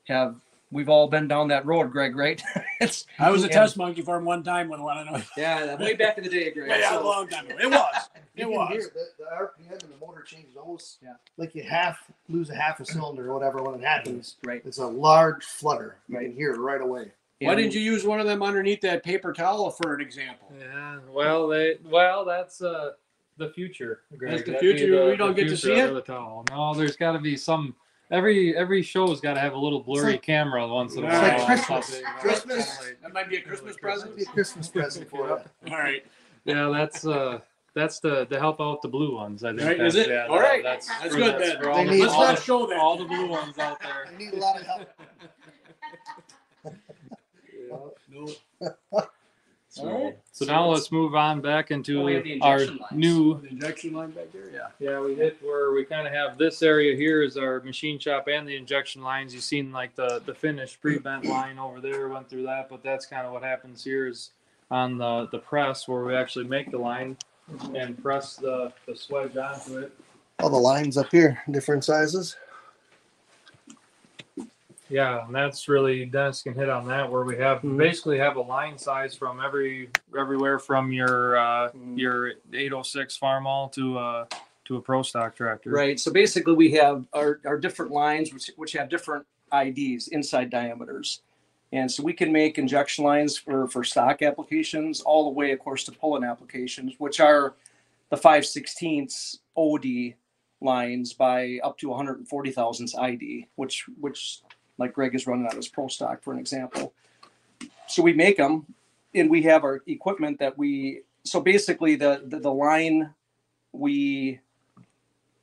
[0.09, 0.37] have
[0.71, 2.43] we've all been down that road greg right
[2.81, 5.23] it's I was a and- test monkey for him one time when when I know.
[5.37, 7.57] yeah way back in the day greg Yeah, yeah, a long time ago.
[7.61, 7.95] It was.
[8.35, 8.69] You It can was.
[8.71, 11.17] hear the, the RPM and the motor changes almost Yeah.
[11.37, 14.37] like you half lose a half a cylinder or whatever when it happens.
[14.43, 15.97] right It's a large flutter.
[16.09, 16.29] You Right.
[16.29, 17.11] can hear it right away.
[17.43, 20.51] Why And- didn't you use one of them underneath that paper towel for an example?
[20.59, 22.93] Yeah, well, they well, that's uh
[23.47, 24.01] the future.
[24.17, 24.31] Greg.
[24.33, 25.07] That's the That'd be future?
[25.11, 25.93] We don't get to see it?
[25.93, 26.45] The towel.
[26.51, 27.75] No, there's got to be some.
[28.11, 31.23] Every every show's got to have a little blurry like- camera once in a while.
[31.23, 32.03] like Christmas.
[32.21, 32.77] Christmas.
[32.79, 34.17] Kinda That might be a Christmas present.
[34.17, 35.39] Be a Christmas present for you.
[35.73, 36.05] All right.
[36.45, 37.39] Yeah, that's uh
[37.75, 39.45] that's the to help out the blue ones.
[39.45, 39.63] I think.
[39.63, 40.11] Right, that's, is it?
[40.11, 40.63] Yeah, All that- right.
[40.63, 41.63] That's, That's for- good that's then.
[41.63, 42.79] for all the- need- Let's all not the- show that.
[42.79, 44.07] all the blue ones out there.
[44.13, 44.89] I need a lot of help.
[48.11, 48.29] No.
[49.73, 52.81] So, so now let's move on back into Oh, we have the our lines.
[52.93, 54.67] new The injection line back there, yeah.
[54.79, 58.29] Yeah, we hit where we kind of have this area here is our machine shop
[58.29, 59.33] and the injection lines.
[59.33, 63.07] You've seen like the the finished pre-bent line over there, went through that, but that's
[63.07, 64.33] kind of what happens here is
[64.71, 67.17] on the the press where we actually make the line
[67.51, 67.75] mm-hmm.
[67.75, 69.99] and press the the swedge onto it.
[70.41, 72.37] All the lines up here, different sizes.
[74.93, 77.79] Yeah, and that's really Dennis can hit on that where we have Mhm.
[77.79, 81.99] basically have a line size from every everywhere from your uh Mhm.
[81.99, 84.27] your 806 Farmall to uh
[84.67, 85.71] to a pro stock tractor.
[85.71, 85.99] Right.
[85.99, 91.23] So basically, we have our, our different lines, which, which have different IDs, inside diameters.
[91.73, 95.59] And so we can make injection lines for, for stock applications, all the way, of
[95.59, 97.55] course, to pull-in applications, which are
[98.11, 100.15] the 5 16ths OD
[100.61, 104.43] lines by up to 140 thousandths ID, which, which
[104.83, 106.93] like Greg is running on his pro stock, for an example.
[107.87, 108.67] So we make them
[109.15, 113.15] and we have our equipment that we, so basically the, the, the line
[113.73, 114.41] we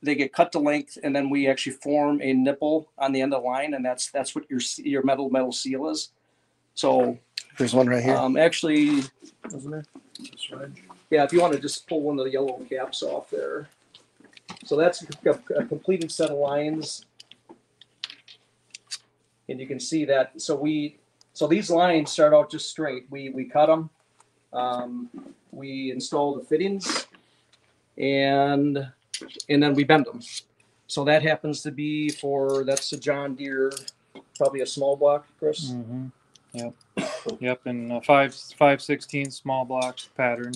[0.02, 3.34] they get cut to length and then we actually form a nipple on the end
[3.34, 6.10] of the line and that's that's what your your metal metal seal is.
[6.74, 7.18] So
[7.58, 8.16] There's one right here.
[8.16, 9.02] um actually
[9.52, 9.84] wasn't there
[11.10, 13.68] yeah if you want to just pull one of the yellow caps off there.
[14.64, 17.04] So that's a, a completed set of lines
[19.50, 20.96] and you can see that so we
[21.34, 23.90] so these lines start out just straight we we cut them
[24.52, 25.08] um,
[25.52, 27.06] we install the fittings
[27.98, 28.90] and
[29.48, 30.20] and then we bend them.
[30.86, 33.70] So that happens to be for that's a John Deere,
[34.36, 35.70] probably a small block, Chris.
[35.70, 36.06] Mm-hmm.
[36.54, 36.74] Yep.
[37.38, 37.66] Yep.
[37.66, 40.54] And a five five sixteen small block pattern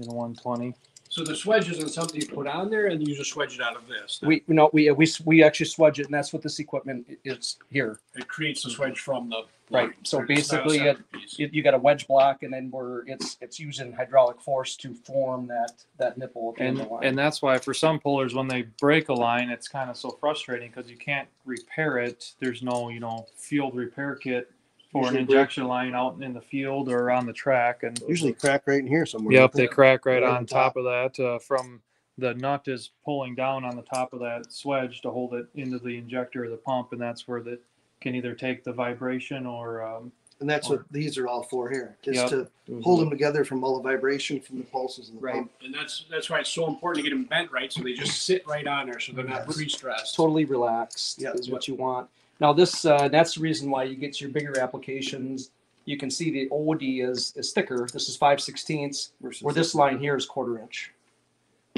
[0.00, 0.74] in one twenty.
[1.18, 3.74] So the swedge isn't something you put on there and you just swedge it out
[3.74, 4.20] of this.
[4.22, 7.98] We, no, we, we, we actually swedge it and that's what this equipment is here.
[8.14, 9.42] It creates the swedge from the.
[9.70, 9.94] Right, line.
[10.04, 11.38] so It's not a basically, separate piece.
[11.40, 14.94] You, you got a wedge block and then we're, it's, it's using hydraulic force to
[14.94, 16.50] form that, that nipple.
[16.50, 17.04] at the end And of the line.
[17.04, 20.10] and that's why for some pullers, when they break a line, it's kind of so
[20.20, 22.32] frustrating because you can't repair it.
[22.38, 24.52] There's no you know field repair kit
[24.90, 27.82] for an Usually break- injection line out in the field or on the track.
[27.82, 29.34] And Usually crack right in here somewhere.
[29.34, 31.18] Yep, they crack right Right on on top of that.
[31.20, 31.80] Uh, from
[32.16, 35.78] the nut is pulling down on the top of that swedge to hold it into
[35.78, 37.60] the injector of the pump, and that's where that
[38.00, 40.10] can either take the vibration or um,
[40.40, 42.28] And that's what these are all for here, is Yep.
[42.30, 42.48] to
[42.82, 45.34] hold them together from all the vibration from the pulses in the Right.
[45.34, 45.50] pump.
[45.64, 48.22] And that's, that's why it's so important to get them bent right, so they just
[48.22, 50.14] sit right on there, so they're not pre-stressed.
[50.14, 51.32] totally relaxed Yeah.
[51.32, 52.08] is what you want.
[52.40, 55.50] Now this uh, that's the reason why you get your bigger applications.
[55.84, 57.88] You can see the OD is is thicker.
[57.92, 60.92] This is five sixteenths, versus where this line here is quarter inch.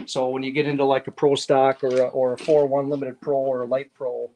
[0.06, 2.88] So when you get into like a pro stock or a, or a four one
[2.88, 4.30] limited pro or a light pro,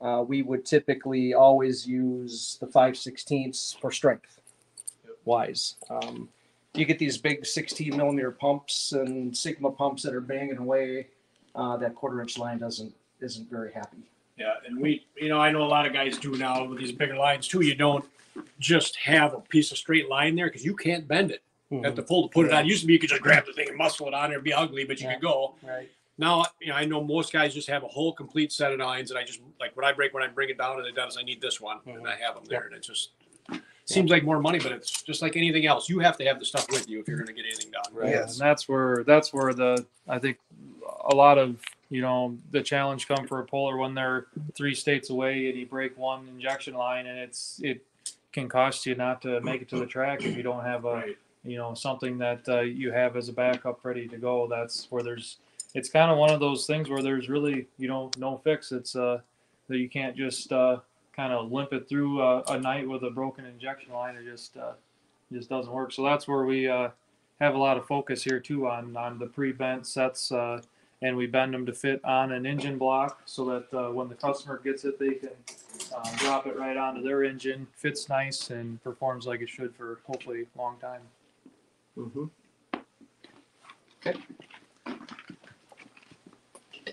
[0.00, 4.40] uh, we would typically always use the five sixteenths for strength
[5.24, 5.76] wise.
[5.88, 6.28] Um,
[6.74, 11.08] you get these big 16 millimeter pumps and Sigma pumps that are banging away.
[11.54, 13.98] Uh, that quarter inch line doesn't isn't very happy.
[14.40, 16.92] Yeah, and we, you know, I know a lot of guys do now with these
[16.92, 17.60] bigger lines too.
[17.60, 18.04] You don't
[18.58, 21.42] just have a piece of straight line there because you can't bend it.
[21.68, 22.08] You have to mm-hmm.
[22.08, 22.66] pull to put it on.
[22.66, 24.44] Used to be you could just grab the thing and muscle it on there, it'd
[24.44, 25.14] be ugly, but you Yeah.
[25.14, 25.54] could go.
[25.62, 25.90] Right.
[26.16, 29.10] Now, you know, I know most guys just have a whole complete set of lines,
[29.10, 31.18] and I just like when I break when I bring it down and it does,
[31.18, 32.22] I need this one, and I mm-hmm.
[32.22, 33.10] have them there, and it just
[33.84, 35.88] seems like more money, but it's just like anything else.
[35.88, 37.92] You have to have the stuff with you if you're going to get anything done.
[37.92, 38.10] Right.
[38.10, 38.38] Yes.
[38.38, 40.38] and that's where that's where the I think
[41.10, 41.56] a lot of
[41.90, 45.66] you know the challenge come for a puller when they're three states away and you
[45.66, 47.84] break one injection line and it's it
[48.32, 50.94] can cost you not to make it to the track if you don't have a
[50.94, 51.18] Right.
[51.44, 54.46] you know something that uh, you have as a backup ready to go.
[54.48, 55.38] That's where there's
[55.74, 58.72] it's kind of one of those things where there's really you know no fix.
[58.72, 59.20] It's uh
[59.68, 60.78] that you can't just uh
[61.16, 64.16] kind of limp it through a, a night with a broken injection line.
[64.16, 64.72] It just uh
[65.32, 65.92] just doesn't work.
[65.92, 66.90] So that's where we uh
[67.40, 70.60] have a lot of focus here too on on the pre-bent sets uh
[71.02, 74.14] and we bend them to fit on an engine block so that uh, when the
[74.14, 75.30] customer gets it they can
[75.96, 80.00] uh, drop it right onto their engine fits nice and performs like it should for
[80.06, 81.02] hopefully a long time
[81.98, 82.24] Mm-hmm.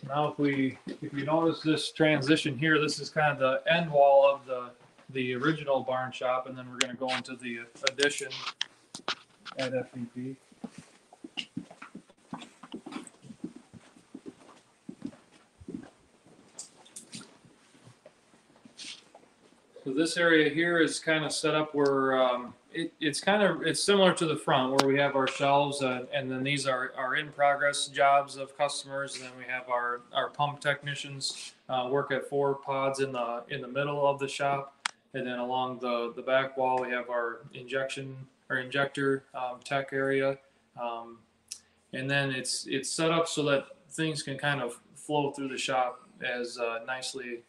[0.07, 3.91] Now, if we, if you notice this transition here, this is kind of the end
[3.91, 4.71] wall of the,
[5.09, 8.29] the original barn shop, and then we're gonna go into the addition
[9.57, 10.35] at FVP.
[20.07, 23.83] This area here is kind of set up where, um, it, it's kind of, it's
[23.83, 27.17] similar to the front where we have our shelves, uh, and then these are, are
[27.17, 32.13] in progress jobs of customers, and then we have our, our pump technicians, uh, work
[32.13, 34.75] at four pods in the, in the middle of the shop.
[35.13, 38.15] And then along the, the back wall, we have our injection,
[38.49, 40.37] or injector, um, tech area.
[40.81, 41.17] Um,
[41.91, 45.57] and then it's, it's set up so that things can kind of flow through the
[45.57, 47.39] shop as, uh, nicely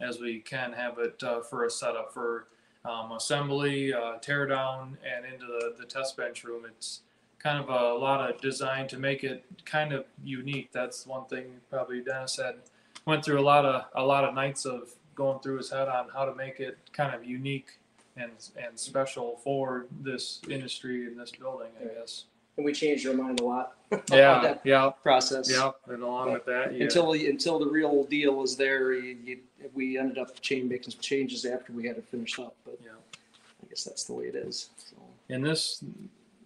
[0.00, 2.48] as we can have it, uh, for a setup for,
[2.84, 6.64] um, assembly, uh, and into the, the test bench room.
[6.66, 7.02] It's
[7.38, 10.70] kind of a lot of design to make it kind of unique.
[10.72, 12.56] That's one thing probably Dennis had
[13.06, 16.08] went through a lot of a lot of nights of going through his head on
[16.12, 17.78] how to make it kind of unique
[18.16, 21.68] and and special for this industry and this building.
[21.80, 22.24] I guess.
[22.58, 23.72] And we changed our mind a lot.
[24.12, 25.50] Yeah, that yeah, process.
[25.50, 25.70] yeah.
[25.86, 29.38] And along with that, you Until until the real deal was there, you, you,
[29.72, 32.54] we ended up change, making some changes after we had it finished up.
[32.66, 32.90] But Yeah.
[33.62, 34.68] I guess that's the way it is.
[34.90, 34.96] So.
[35.30, 35.82] in this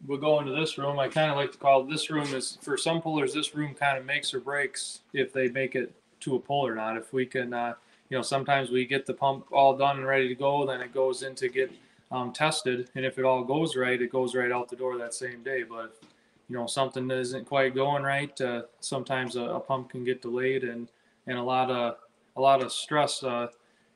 [0.06, 2.76] we'll go into this room i kind of like to call this room is for
[2.76, 6.40] some pullers this room kind of makes or breaks if they make it to a
[6.40, 7.72] pull or not if we can uh,
[8.08, 10.92] you know sometimes we get the pump all done and ready to go then it
[10.92, 11.70] goes in to get
[12.12, 15.14] um, tested and if it all goes right it goes right out the door that
[15.14, 16.08] same day but if
[16.48, 20.62] you know something isn't quite going right uh, sometimes a, a pump can get delayed
[20.62, 20.88] and
[21.26, 21.96] and a lot of
[22.36, 23.48] a lot of stress uh,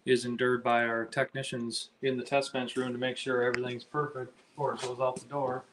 [0.04, 4.32] is endured by our technicians in the test bench room to make sure everything's perfect
[4.50, 5.64] before it goes out the door.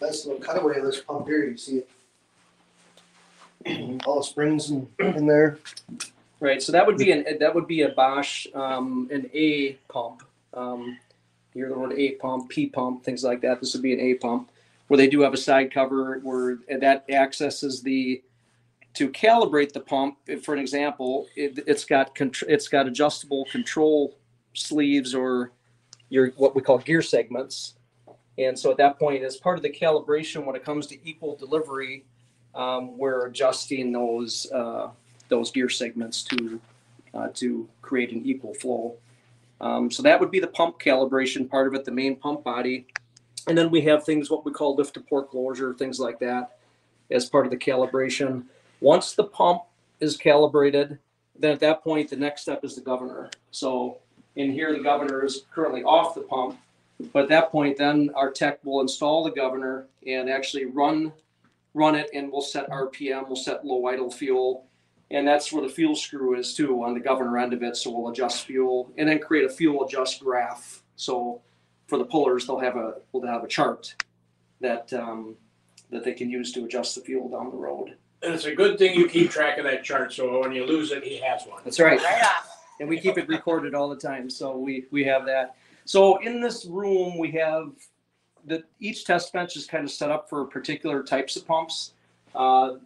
[0.00, 1.82] Nice little cutaway of this pump here, you see
[3.66, 4.02] it.
[4.06, 5.58] All the springs in, in there.
[6.40, 10.22] Right, so that would be an that would be a Bosch um, an A pump.
[10.54, 10.98] Um,
[11.52, 13.60] you hear the word A pump, P pump, things like that.
[13.60, 14.50] This would be an A pump,
[14.88, 18.22] where they do have a side cover where that accesses the
[18.94, 20.16] to calibrate the pump.
[20.42, 24.16] For an example, it, it's got contr- it's got adjustable control
[24.54, 25.52] sleeves or
[26.08, 27.74] your what we call gear segments,
[28.38, 31.36] And so at that point, as part of the calibration, when it comes to equal
[31.36, 32.04] delivery,
[32.54, 34.90] um, we're adjusting those uh,
[35.30, 36.60] those gear segments to
[37.14, 38.96] uh, to create an equal flow.
[39.60, 42.86] Um, so that would be the pump calibration part of it, the main pump body,
[43.48, 46.58] and then we have things what we call lift to port closure, things like that,
[47.10, 48.44] as part of the calibration.
[48.80, 49.62] Once the pump
[50.00, 50.98] is calibrated,
[51.38, 53.30] then at that point the next step is the governor.
[53.50, 53.98] So
[54.36, 56.58] in here, the governor is currently off the pump.
[57.12, 61.12] But at that point, then our tech will install the governor and actually run
[61.72, 64.66] run it and we'll set RPM, we'll set low idle fuel.
[65.10, 67.76] And that's where the fuel screw is too on the governor end of it.
[67.76, 70.82] So we'll adjust fuel and then create a fuel adjust graph.
[70.96, 71.40] So
[71.88, 73.94] for the pullers, they'll have a we'll have a chart
[74.60, 75.36] that um,
[75.90, 77.96] that they can use to adjust the fuel down the road.
[78.22, 80.92] And it's a good thing you keep track of that chart, so when you lose
[80.92, 81.62] it, he has one.
[81.64, 81.98] That's right.
[82.02, 82.22] Right
[82.80, 84.28] and we keep it recorded all the time.
[84.28, 85.54] So we we have that.
[85.84, 87.72] So in this room we have
[88.46, 91.92] the each test bench is kind of set up for particular types of pumps.
[92.34, 92.76] Uh,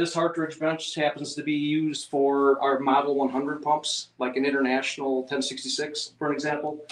[0.00, 5.20] this Hartridge bench happens to be used for our Model 100 pumps, like an International
[5.20, 6.86] 1066, for an example.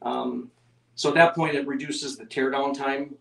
[0.00, 0.50] Um,
[0.94, 3.14] so at that point, it reduces the teardown time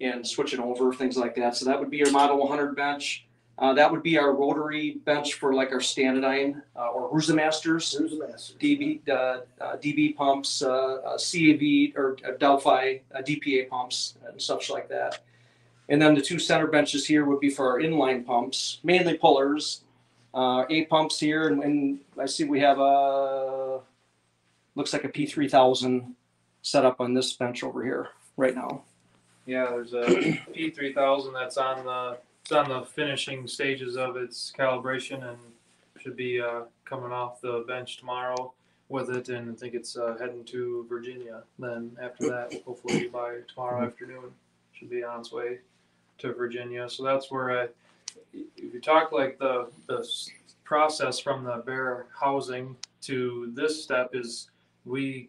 [0.00, 1.54] and switching over things like that.
[1.54, 3.24] So that would be your Model 100 bench.
[3.56, 7.92] Uh, that would be our rotary bench for like our Stanadyne uh, or Roosa Masters.
[7.92, 8.54] Who's the master?
[8.58, 9.12] DB uh,
[9.60, 15.20] uh, DB pumps, uh, uh, CAV or Delphi uh, DPA pumps and such like that.
[15.92, 19.82] And then the two center benches here would be for our inline pumps, mainly pullers.
[20.32, 23.80] Uh, eight pumps here, and, and I see we have a
[24.74, 26.14] looks like a P3000
[26.62, 28.84] set up on this bench over here right now.
[29.44, 34.16] Yeah, there's a P three thousand that's on the it's on the finishing stages of
[34.16, 35.38] its calibration and
[36.00, 38.54] should be uh, coming off the bench tomorrow
[38.88, 41.42] with it, and I think it's uh, heading to Virginia.
[41.58, 44.32] Then after that, hopefully by tomorrow afternoon,
[44.72, 45.58] should be on its way
[46.22, 46.88] to Virginia.
[46.88, 47.68] So that's where I,
[48.32, 50.08] if you talk like the the
[50.64, 54.48] process from the bare housing to this step is
[54.84, 55.28] we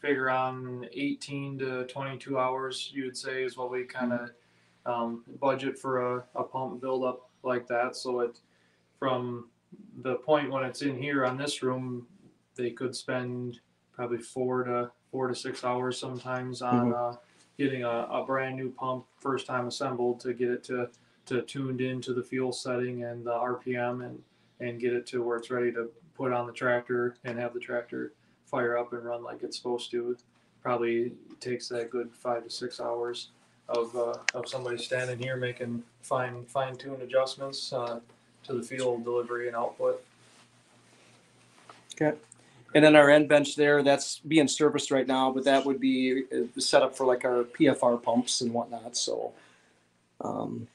[0.00, 4.30] figure on 18 to 22 hours you would say is what we kind of
[4.84, 8.38] um, budget for a, a pump buildup like that so it
[8.98, 9.48] from
[10.02, 12.06] the point when it's in here on this room
[12.54, 13.60] they could spend
[13.92, 17.14] probably four to four to six hours sometimes on uh,
[17.58, 20.88] getting a, a brand new pump first time assembled to get it to
[21.26, 24.20] to tuned into the fuel setting and the rpm and
[24.60, 27.60] and get it to where it's ready to put on the tractor and have the
[27.60, 28.12] tractor
[28.52, 30.16] fire up and run like it's supposed to.
[30.62, 33.28] Probably takes that good five to six hours
[33.68, 37.98] of uh, of somebody standing here making fine fine tuned adjustments uh,
[38.44, 40.04] to the fuel delivery and output.
[42.74, 46.24] And then our end bench there, that's being serviced right now, but that would be
[46.32, 48.96] uh, set up for like our PFR pumps and whatnot.
[48.96, 49.32] So,
[50.22, 50.66] um,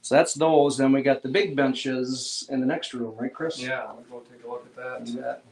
[0.00, 0.78] so that's those.
[0.78, 3.60] Then we got the big benches in the next room, right, Chris?
[3.60, 5.42] Yeah, we'll go take a look at Do that.
[5.42, 5.44] that.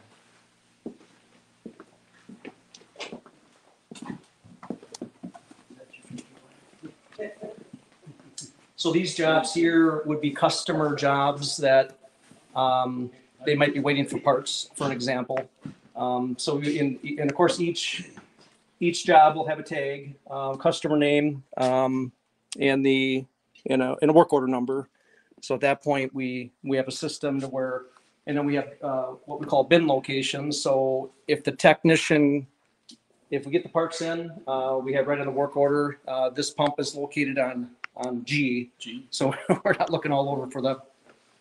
[8.76, 11.98] So these jobs here would be customer jobs that
[12.54, 13.10] um,
[13.45, 15.49] they might be waiting for parts, for an example.
[15.97, 18.11] Um, so in, and of course, each
[18.80, 22.12] each job will have a tag, uh, customer name, um,
[22.61, 23.24] and the
[23.64, 24.89] you know and a work order number.
[25.41, 27.82] So at that point, we we have a system to where,
[28.26, 30.61] and then we have uh, what we call bin locations.
[30.61, 32.47] So if the technician,
[33.30, 35.99] if we get the parts in, uh, we have right in the work order.
[36.07, 38.70] Uh, this pump is located on on G.
[38.78, 39.07] G.
[39.11, 39.34] So
[39.64, 40.78] we're not looking all over for the.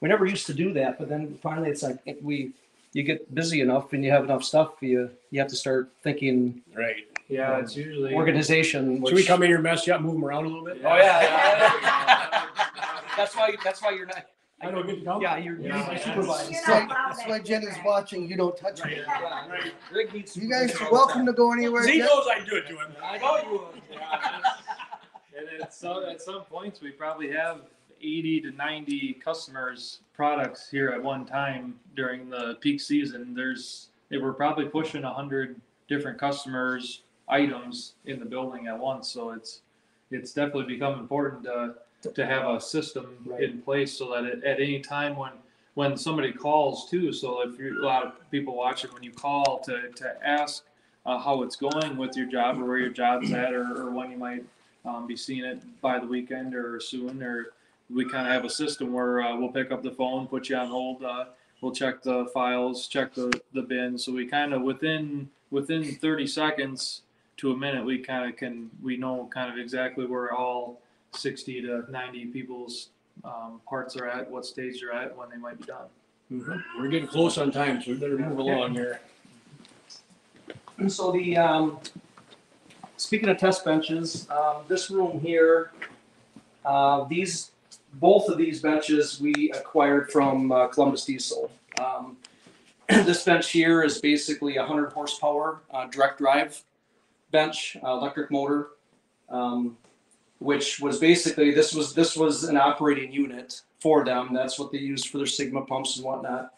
[0.01, 2.51] We never used to do that, but then finally it's like if we,
[2.93, 6.61] you get busy enough and you have enough stuff, you you have to start thinking
[6.75, 6.97] Right.
[7.29, 9.03] Yeah, um, it's usually organization.
[9.05, 10.81] Should we come in here, mess you up, move them around a little bit?
[10.85, 12.45] Oh yeah.
[13.17, 13.53] that's why.
[13.63, 14.25] That's why you're not.
[14.61, 15.21] I don't get to come?
[15.21, 16.03] Yeah, you're, you need to be Yeah.
[16.15, 16.51] supervised.
[16.51, 17.83] You're That's why, allowed that's why back Jenny's there.
[17.85, 18.27] watching.
[18.29, 18.95] You don't touch me.
[18.95, 19.59] Yeah.
[19.91, 21.85] Greg needs You guys are welcome to go anywhere.
[21.87, 22.91] He knows I do it to him.
[23.03, 23.81] I know you would.
[25.37, 27.59] And at some, at some points, we probably have
[28.01, 33.33] 80 to 90 customers' products here at one time during the peak season.
[33.33, 39.09] There's, they were probably pushing 100 different customers' items in the building at once.
[39.09, 39.61] So it's,
[40.11, 41.75] it's definitely become important to,
[42.13, 45.31] to have a system in place so that at, at any time when,
[45.73, 49.59] when somebody calls too, so if you're, a lot of people watching, when you call
[49.59, 50.63] to, to ask
[51.05, 54.11] uh, how it's going with your job or where your job's at or, or when
[54.11, 54.43] you might
[54.85, 57.47] um, be seeing it by the weekend or soon, or
[57.93, 60.57] we kind of have a system where uh, we'll pick up the phone, put you
[60.57, 61.25] on hold, uh,
[61.61, 63.97] we'll check the files, check the, the bin.
[63.97, 67.01] So we kind of within within 30 seconds,
[67.37, 70.81] to a minute, we kind of can we know kind of exactly where all
[71.13, 72.89] sixty to ninety people's
[73.23, 75.87] um, parts are at, what stage they're at, when they might be done.
[76.77, 78.99] We're getting close on time, so we better move along here.
[80.77, 81.79] And so the, um,
[82.97, 85.71] speaking of test benches, um, this room here,
[86.65, 87.51] uh, these,
[87.99, 91.51] both of these benches we acquired from uh, Columbus Diesel.
[91.79, 92.17] Um,
[92.89, 96.63] this bench here is basically a hundred horsepower, uh, direct drive
[97.31, 98.69] bench, uh, electric motor.
[99.29, 99.77] Um,
[100.39, 104.33] which was basically, this was, this was an operating unit for them.
[104.33, 106.53] That's what they used for their Sigma pumps and whatnot.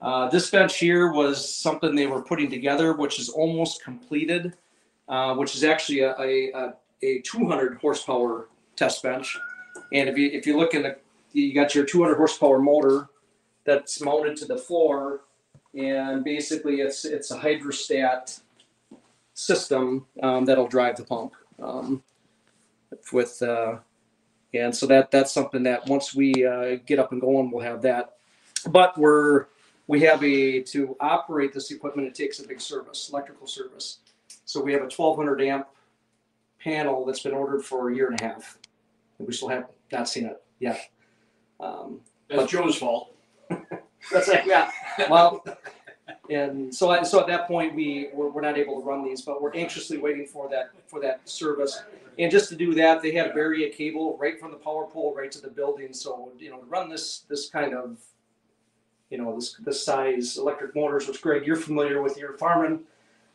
[0.00, 4.54] Uh, this bench here was something they were putting together, which is almost completed,
[5.08, 6.72] uh, which is actually a, a,
[7.02, 9.36] a 200 horsepower test bench.
[9.92, 10.96] And if you if you look in the,
[11.32, 13.08] you got your 200 horsepower motor
[13.64, 15.22] that's mounted to the floor,
[15.74, 18.40] and basically it's it's a hydrostat
[19.34, 21.34] system um, that'll drive the pump.
[21.62, 22.02] Um,
[23.12, 23.76] with uh,
[24.54, 27.82] and so that that's something that once we uh, get up and going, we'll have
[27.82, 28.14] that.
[28.68, 29.46] But we're
[29.90, 33.98] we have a to operate this equipment it takes a big service electrical service
[34.44, 35.66] so we have a 1200 amp
[36.62, 38.56] panel that's been ordered for a year and a half
[39.18, 40.90] and we still have not seen it yet
[41.60, 43.14] um, That's Joe's fault.
[44.12, 44.70] that's like yeah
[45.10, 45.44] well
[46.30, 49.22] and so I, so at that point we we're, we're not able to run these
[49.22, 51.82] but we're anxiously waiting for that for that service
[52.18, 54.86] and just to do that they had to bury a cable right from the power
[54.86, 57.98] pole right to the building so you know to run this this kind of
[59.10, 62.80] you know, this, this size electric motors, which Greg, you're familiar with your farming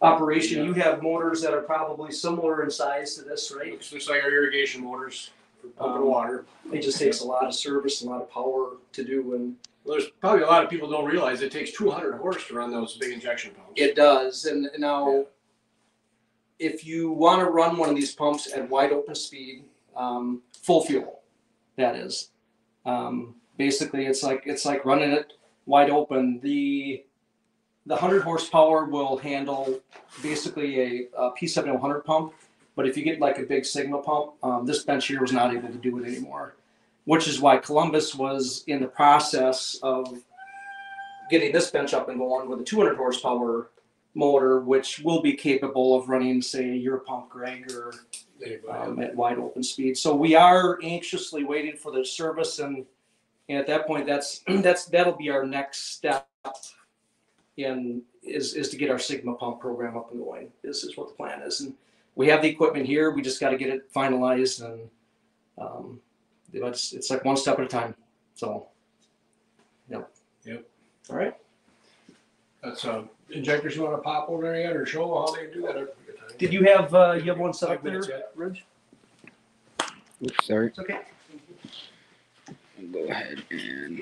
[0.01, 0.65] operation.
[0.65, 3.73] You have motors that are probably similar in size to this, right?
[3.73, 5.31] Looks looks like our irrigation motors
[5.71, 6.45] pumping Um, water.
[6.71, 9.97] It just takes a lot of service, a lot of power to do, and Well,
[9.97, 12.71] there's probably a lot of people don't realize it takes two hundred horse to run
[12.71, 13.71] those big injection pumps.
[13.75, 14.45] it does.
[14.45, 15.25] And now,
[16.59, 19.63] if you want to run one of these pumps at wide open speed,
[19.95, 21.21] um, full fuel,
[21.77, 22.29] that is,
[22.85, 25.33] um, basically it's like it's like running it
[25.65, 26.39] wide open.
[26.41, 27.03] The
[27.85, 29.79] the hundred horsepower will handle
[30.23, 32.33] basically a, a P7100 pump,
[32.75, 35.53] but if you get like a big Sigma pump, um, this bench here was not
[35.53, 36.55] able to do it anymore,
[37.05, 40.21] which is why Columbus was in the process of
[41.29, 43.69] getting this bench up and going with a 200 horsepower
[44.13, 47.93] motor, which will be capable of running, say, your pump, Greg, or
[48.39, 48.71] There you go.
[48.71, 49.97] um, at wide open speed.
[49.97, 52.85] So we are anxiously waiting for the service, and,
[53.49, 56.27] and at that point, that's that's that'll be our next step.
[57.57, 60.51] In is is to get our Sigma pump program up and going.
[60.61, 61.73] This is what the plan is, and
[62.15, 63.11] we have the equipment here.
[63.11, 64.89] We just got to get it finalized, and
[65.57, 65.99] um,
[66.53, 67.95] it's it's like one step at a time.
[68.35, 68.67] So,
[69.89, 70.09] yep.
[70.45, 70.65] Yep.
[71.09, 71.35] All right.
[72.63, 76.37] That's, uh, injectors you wanna pop over there yet or show how they do that?
[76.37, 78.31] Did you have uh, you have one set up there, minutes yet.
[78.35, 78.65] Ridge?
[80.23, 80.67] Oops, sorry.
[80.67, 81.01] It's okay.
[82.79, 84.01] I'll go ahead and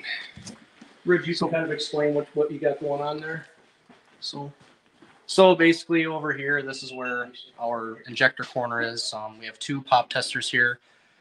[1.04, 3.46] Ridge, you can kind of explain what what you got going on there.
[4.20, 4.50] So,
[5.26, 9.12] so basically over here, this is where our injector corner is.
[9.14, 10.78] Um, we have two pop testers here.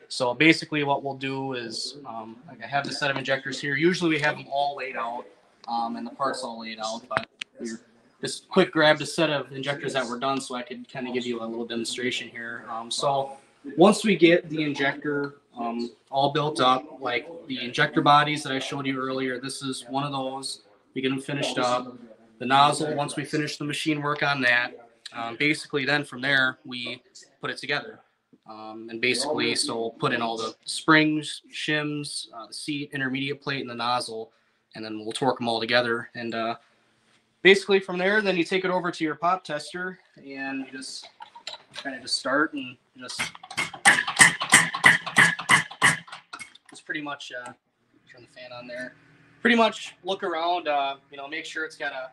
[0.09, 3.75] So basically what we'll do is, um, like I have the set of injectors here.
[3.75, 5.25] Usually we have them all laid out,
[5.67, 7.27] um, and the parts all laid out, but
[7.59, 7.79] we're
[8.21, 11.13] just quick grabbed a set of injectors that were done so I could kind of
[11.13, 12.65] give you a little demonstration here.
[12.69, 13.37] Um, so
[13.77, 18.59] once we get the injector, um, all built up, like the injector bodies that I
[18.59, 20.61] showed you earlier, this is one of those.
[20.93, 21.97] We get them finished up
[22.43, 24.73] the nozzle once we finish the machine work on that
[25.13, 27.01] um, basically then from there we
[27.39, 28.01] put it together.
[28.49, 33.41] Um, and basically so we'll put in all the springs shims uh, the seat intermediate
[33.41, 34.33] plate and the nozzle
[34.75, 36.09] and then we'll torque them all together.
[36.15, 36.55] And uh,
[37.43, 41.07] basically from there then you take it over to your pop tester and you just
[41.75, 43.21] kind of just start and just
[46.73, 47.53] it's pretty much uh,
[48.11, 48.95] turn the fan on there
[49.43, 52.09] pretty much look around, uh, you know, make sure it's got a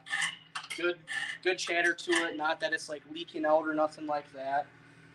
[0.77, 0.97] good
[1.45, 4.67] good chatter to it, not that it's like leaking out or nothing like that.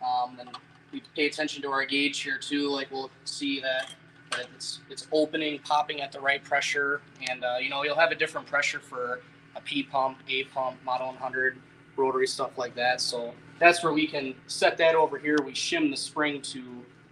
[0.04, 0.48] Um, then
[0.92, 2.70] we pay attention to our gauge here too.
[2.70, 3.90] Like we'll see that,
[4.30, 8.12] that it's it's opening, popping at the right pressure, and uh, you know you'll have
[8.12, 9.20] a different pressure for
[9.54, 11.58] a P pump, A pump, Model 100,
[11.98, 13.02] rotary stuff like that.
[13.02, 15.36] So that's where we can set that over here.
[15.44, 16.62] We shim the spring to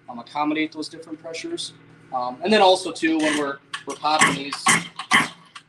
[0.09, 1.75] um, accommodate those different pressures.
[2.15, 4.65] Um, and then also too, when we're we're popping these,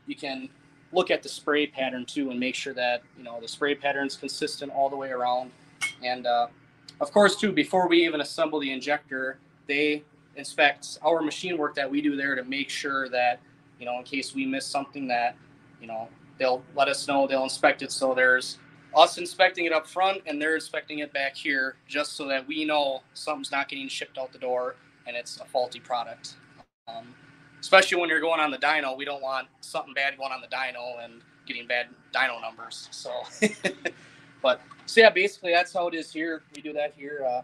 [0.08, 0.50] you can
[0.92, 4.08] look at the spray pattern too and make sure that you know the spray pattern
[4.08, 5.52] is consistent all the way around.
[6.04, 6.48] And uh,
[7.02, 10.04] of course too, before we even assemble the injector, they
[10.36, 13.40] inspect our machine work that we do there to make sure that
[13.80, 15.36] you know in case we miss something that
[15.82, 17.28] you know they'll let us know.
[17.28, 18.58] They'll inspect it so there's
[18.96, 22.64] us inspecting it up front and they're inspecting it back here just so that we
[22.64, 24.76] know something's not getting shipped out the door
[25.06, 26.36] and it's a faulty product.
[26.88, 27.14] Um,
[27.66, 30.48] especially when you're going on the dyno, we don't want something bad going on the
[30.48, 32.88] dyno and getting bad dyno numbers.
[32.92, 33.10] So,
[34.44, 36.44] but so yeah, basically that's how it is here.
[36.56, 37.26] We do that here.
[37.28, 37.42] Uh,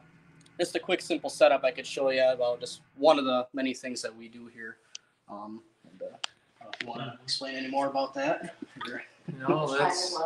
[0.59, 3.73] just a quick, simple setup I could show you about just one of the many
[3.73, 4.77] things that we do here.
[5.27, 6.15] Um, and, uh,
[6.71, 8.55] if you want to explain any more about that?
[9.47, 10.17] No, that's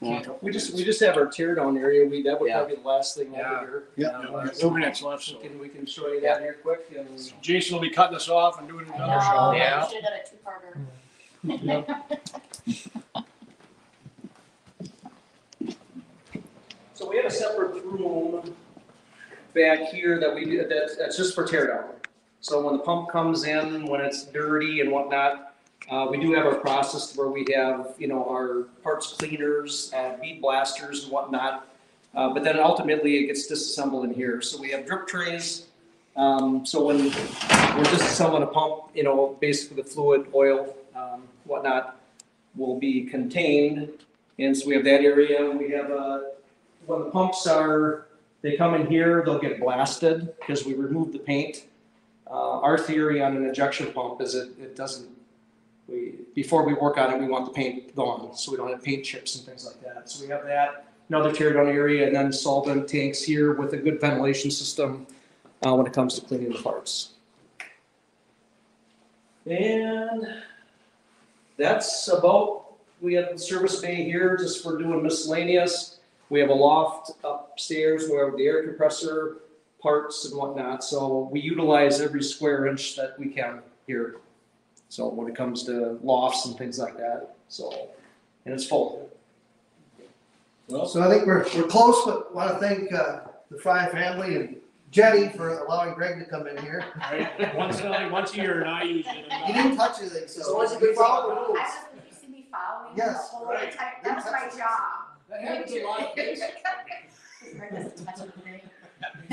[0.00, 2.06] We just, we just have our tear down area.
[2.06, 2.58] We, that would Yeah.
[2.58, 3.60] probably be the last thing Yeah.
[3.62, 4.20] over Yeah.
[4.20, 4.48] here.
[4.48, 7.32] Two minutes left, We so can, we can show you that here quick and.
[7.40, 9.52] Jason will be cutting us off and doing another No, show.
[9.52, 9.86] Yeah.
[9.88, 11.94] Should have done a two-parter.
[16.94, 18.54] So we have a separate room
[19.54, 21.84] back here that we, do that's, that's just for tear down.
[22.40, 25.53] So when the pump comes in, when it's dirty and whatnot,
[25.90, 30.16] uh, we do have our process where we have, you know, our parts cleaners, uh,
[30.20, 31.68] bead blasters and whatnot.
[32.14, 34.40] Uh, but then ultimately it gets disassembled in here.
[34.40, 35.66] So we have drip trays.
[36.16, 42.00] Um, so when we're disassembling a pump, you know, basically the fluid, oil, um, whatnot
[42.54, 43.88] will be contained.
[44.38, 45.50] And so we have that area.
[45.50, 46.30] We have a,
[46.86, 48.06] when the pumps are,
[48.42, 51.64] they come in here, they'll get blasted because we remove the paint.
[52.26, 55.08] Uh, our theory on an injection pump is it, it doesn't,
[55.88, 58.82] we, before we work on it, we want the paint gone, so we don't have
[58.82, 60.08] paint chips and things like that.
[60.08, 63.76] So we have that, another tear down area, and then solvent tanks here with a
[63.76, 65.06] good ventilation system,
[65.64, 67.10] uh, when it comes to cleaning the parts.
[69.46, 70.26] And
[71.56, 76.00] that's about, we have the service bay here, just for doing miscellaneous.
[76.30, 79.36] We have a loft upstairs where the air compressor
[79.80, 84.16] parts and whatnot, so we utilize every square inch that we can here.
[84.94, 87.88] So when it comes to lofts and things like that, so,
[88.44, 89.10] and it's full.
[90.68, 94.36] Well, So I think we're, we're close, but want to thank, uh, the Fry family
[94.36, 94.56] and
[94.92, 96.84] Jenny for allowing Greg to come in here.
[97.10, 97.56] Right?
[97.56, 99.04] Once, a- once a year, and I use
[99.46, 100.42] He didn't touch anything, so.
[100.42, 102.96] As long as he we gets followed the I was, did you see me following
[102.96, 103.72] you the Yes, whole right.
[103.72, 104.80] entire, that was my job.
[105.28, 106.14] That happens a lot.
[106.14, 106.38] Greg
[107.74, 108.60] doesn't touch anything.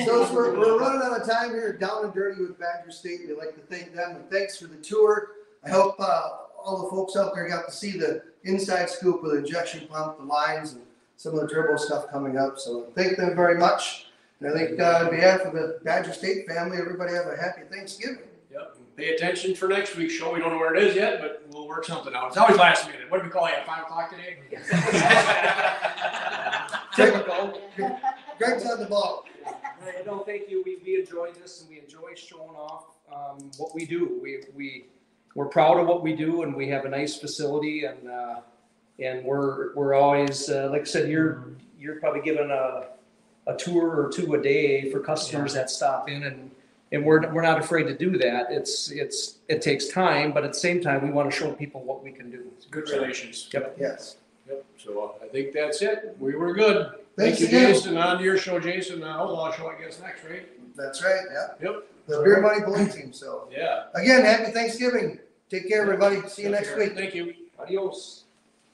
[0.05, 3.21] So as we're, we're running out of time here, down and dirty with Badger State.
[3.27, 5.27] We'd like to thank them and thanks for the tour.
[5.63, 6.29] I hope, uh,
[6.63, 10.17] all the folks out there got to see the inside scoop with the injection pump,
[10.17, 10.81] the lines and
[11.17, 12.59] some of the turbo stuff coming up.
[12.59, 14.07] So thank them very much.
[14.39, 17.61] And I think, uh, on behalf of the Badger State family, everybody have a happy
[17.71, 18.23] Thanksgiving.
[18.51, 18.77] Yep.
[18.97, 20.33] Pay attention for next week's show.
[20.33, 22.29] We don't know where it is yet, but we'll work something out.
[22.29, 23.09] It's always last minute.
[23.09, 23.53] What do we call it?
[23.53, 24.37] At five o'clock today?
[26.95, 27.61] Typical.
[28.37, 29.25] Greg's on the ball.
[29.47, 30.63] I don't thank you.
[30.65, 34.19] We, we enjoy this and we enjoy showing off, um, what we do.
[34.21, 34.85] We, we,
[35.35, 38.41] we're proud of what we do and we have a nice facility and, uh,
[38.99, 41.45] and we're, we're always, uh, like I said, you're,
[41.79, 42.87] you're probably given a,
[43.47, 46.51] a tour or two a day for customers that stop in and,
[46.91, 48.47] and we're, we're not afraid to do that.
[48.49, 51.81] It's, it's, it takes time, but at the same time, we want to show people
[51.81, 52.51] what we can do.
[52.69, 53.49] Good relations.
[53.53, 53.77] Yep.
[53.79, 54.17] Yes.
[54.47, 54.65] Yep.
[54.77, 56.15] So I think that's it.
[56.19, 56.91] We were good.
[57.17, 57.73] Thanks Thank you, again.
[57.73, 57.97] Jason.
[57.97, 59.03] On to your show, Jason.
[59.03, 60.47] Uh, Outlaw show, I guess, next, right?
[60.75, 61.69] That's right, yeah.
[61.71, 61.83] Yep.
[62.11, 63.47] The Beer Money Bowling Team, so.
[63.49, 63.83] Yeah.
[63.95, 65.19] Again, happy Thanksgiving.
[65.49, 66.27] Take care, everybody.
[66.27, 66.93] See you next week.
[66.93, 67.33] Thank you.
[67.57, 68.20] Adios.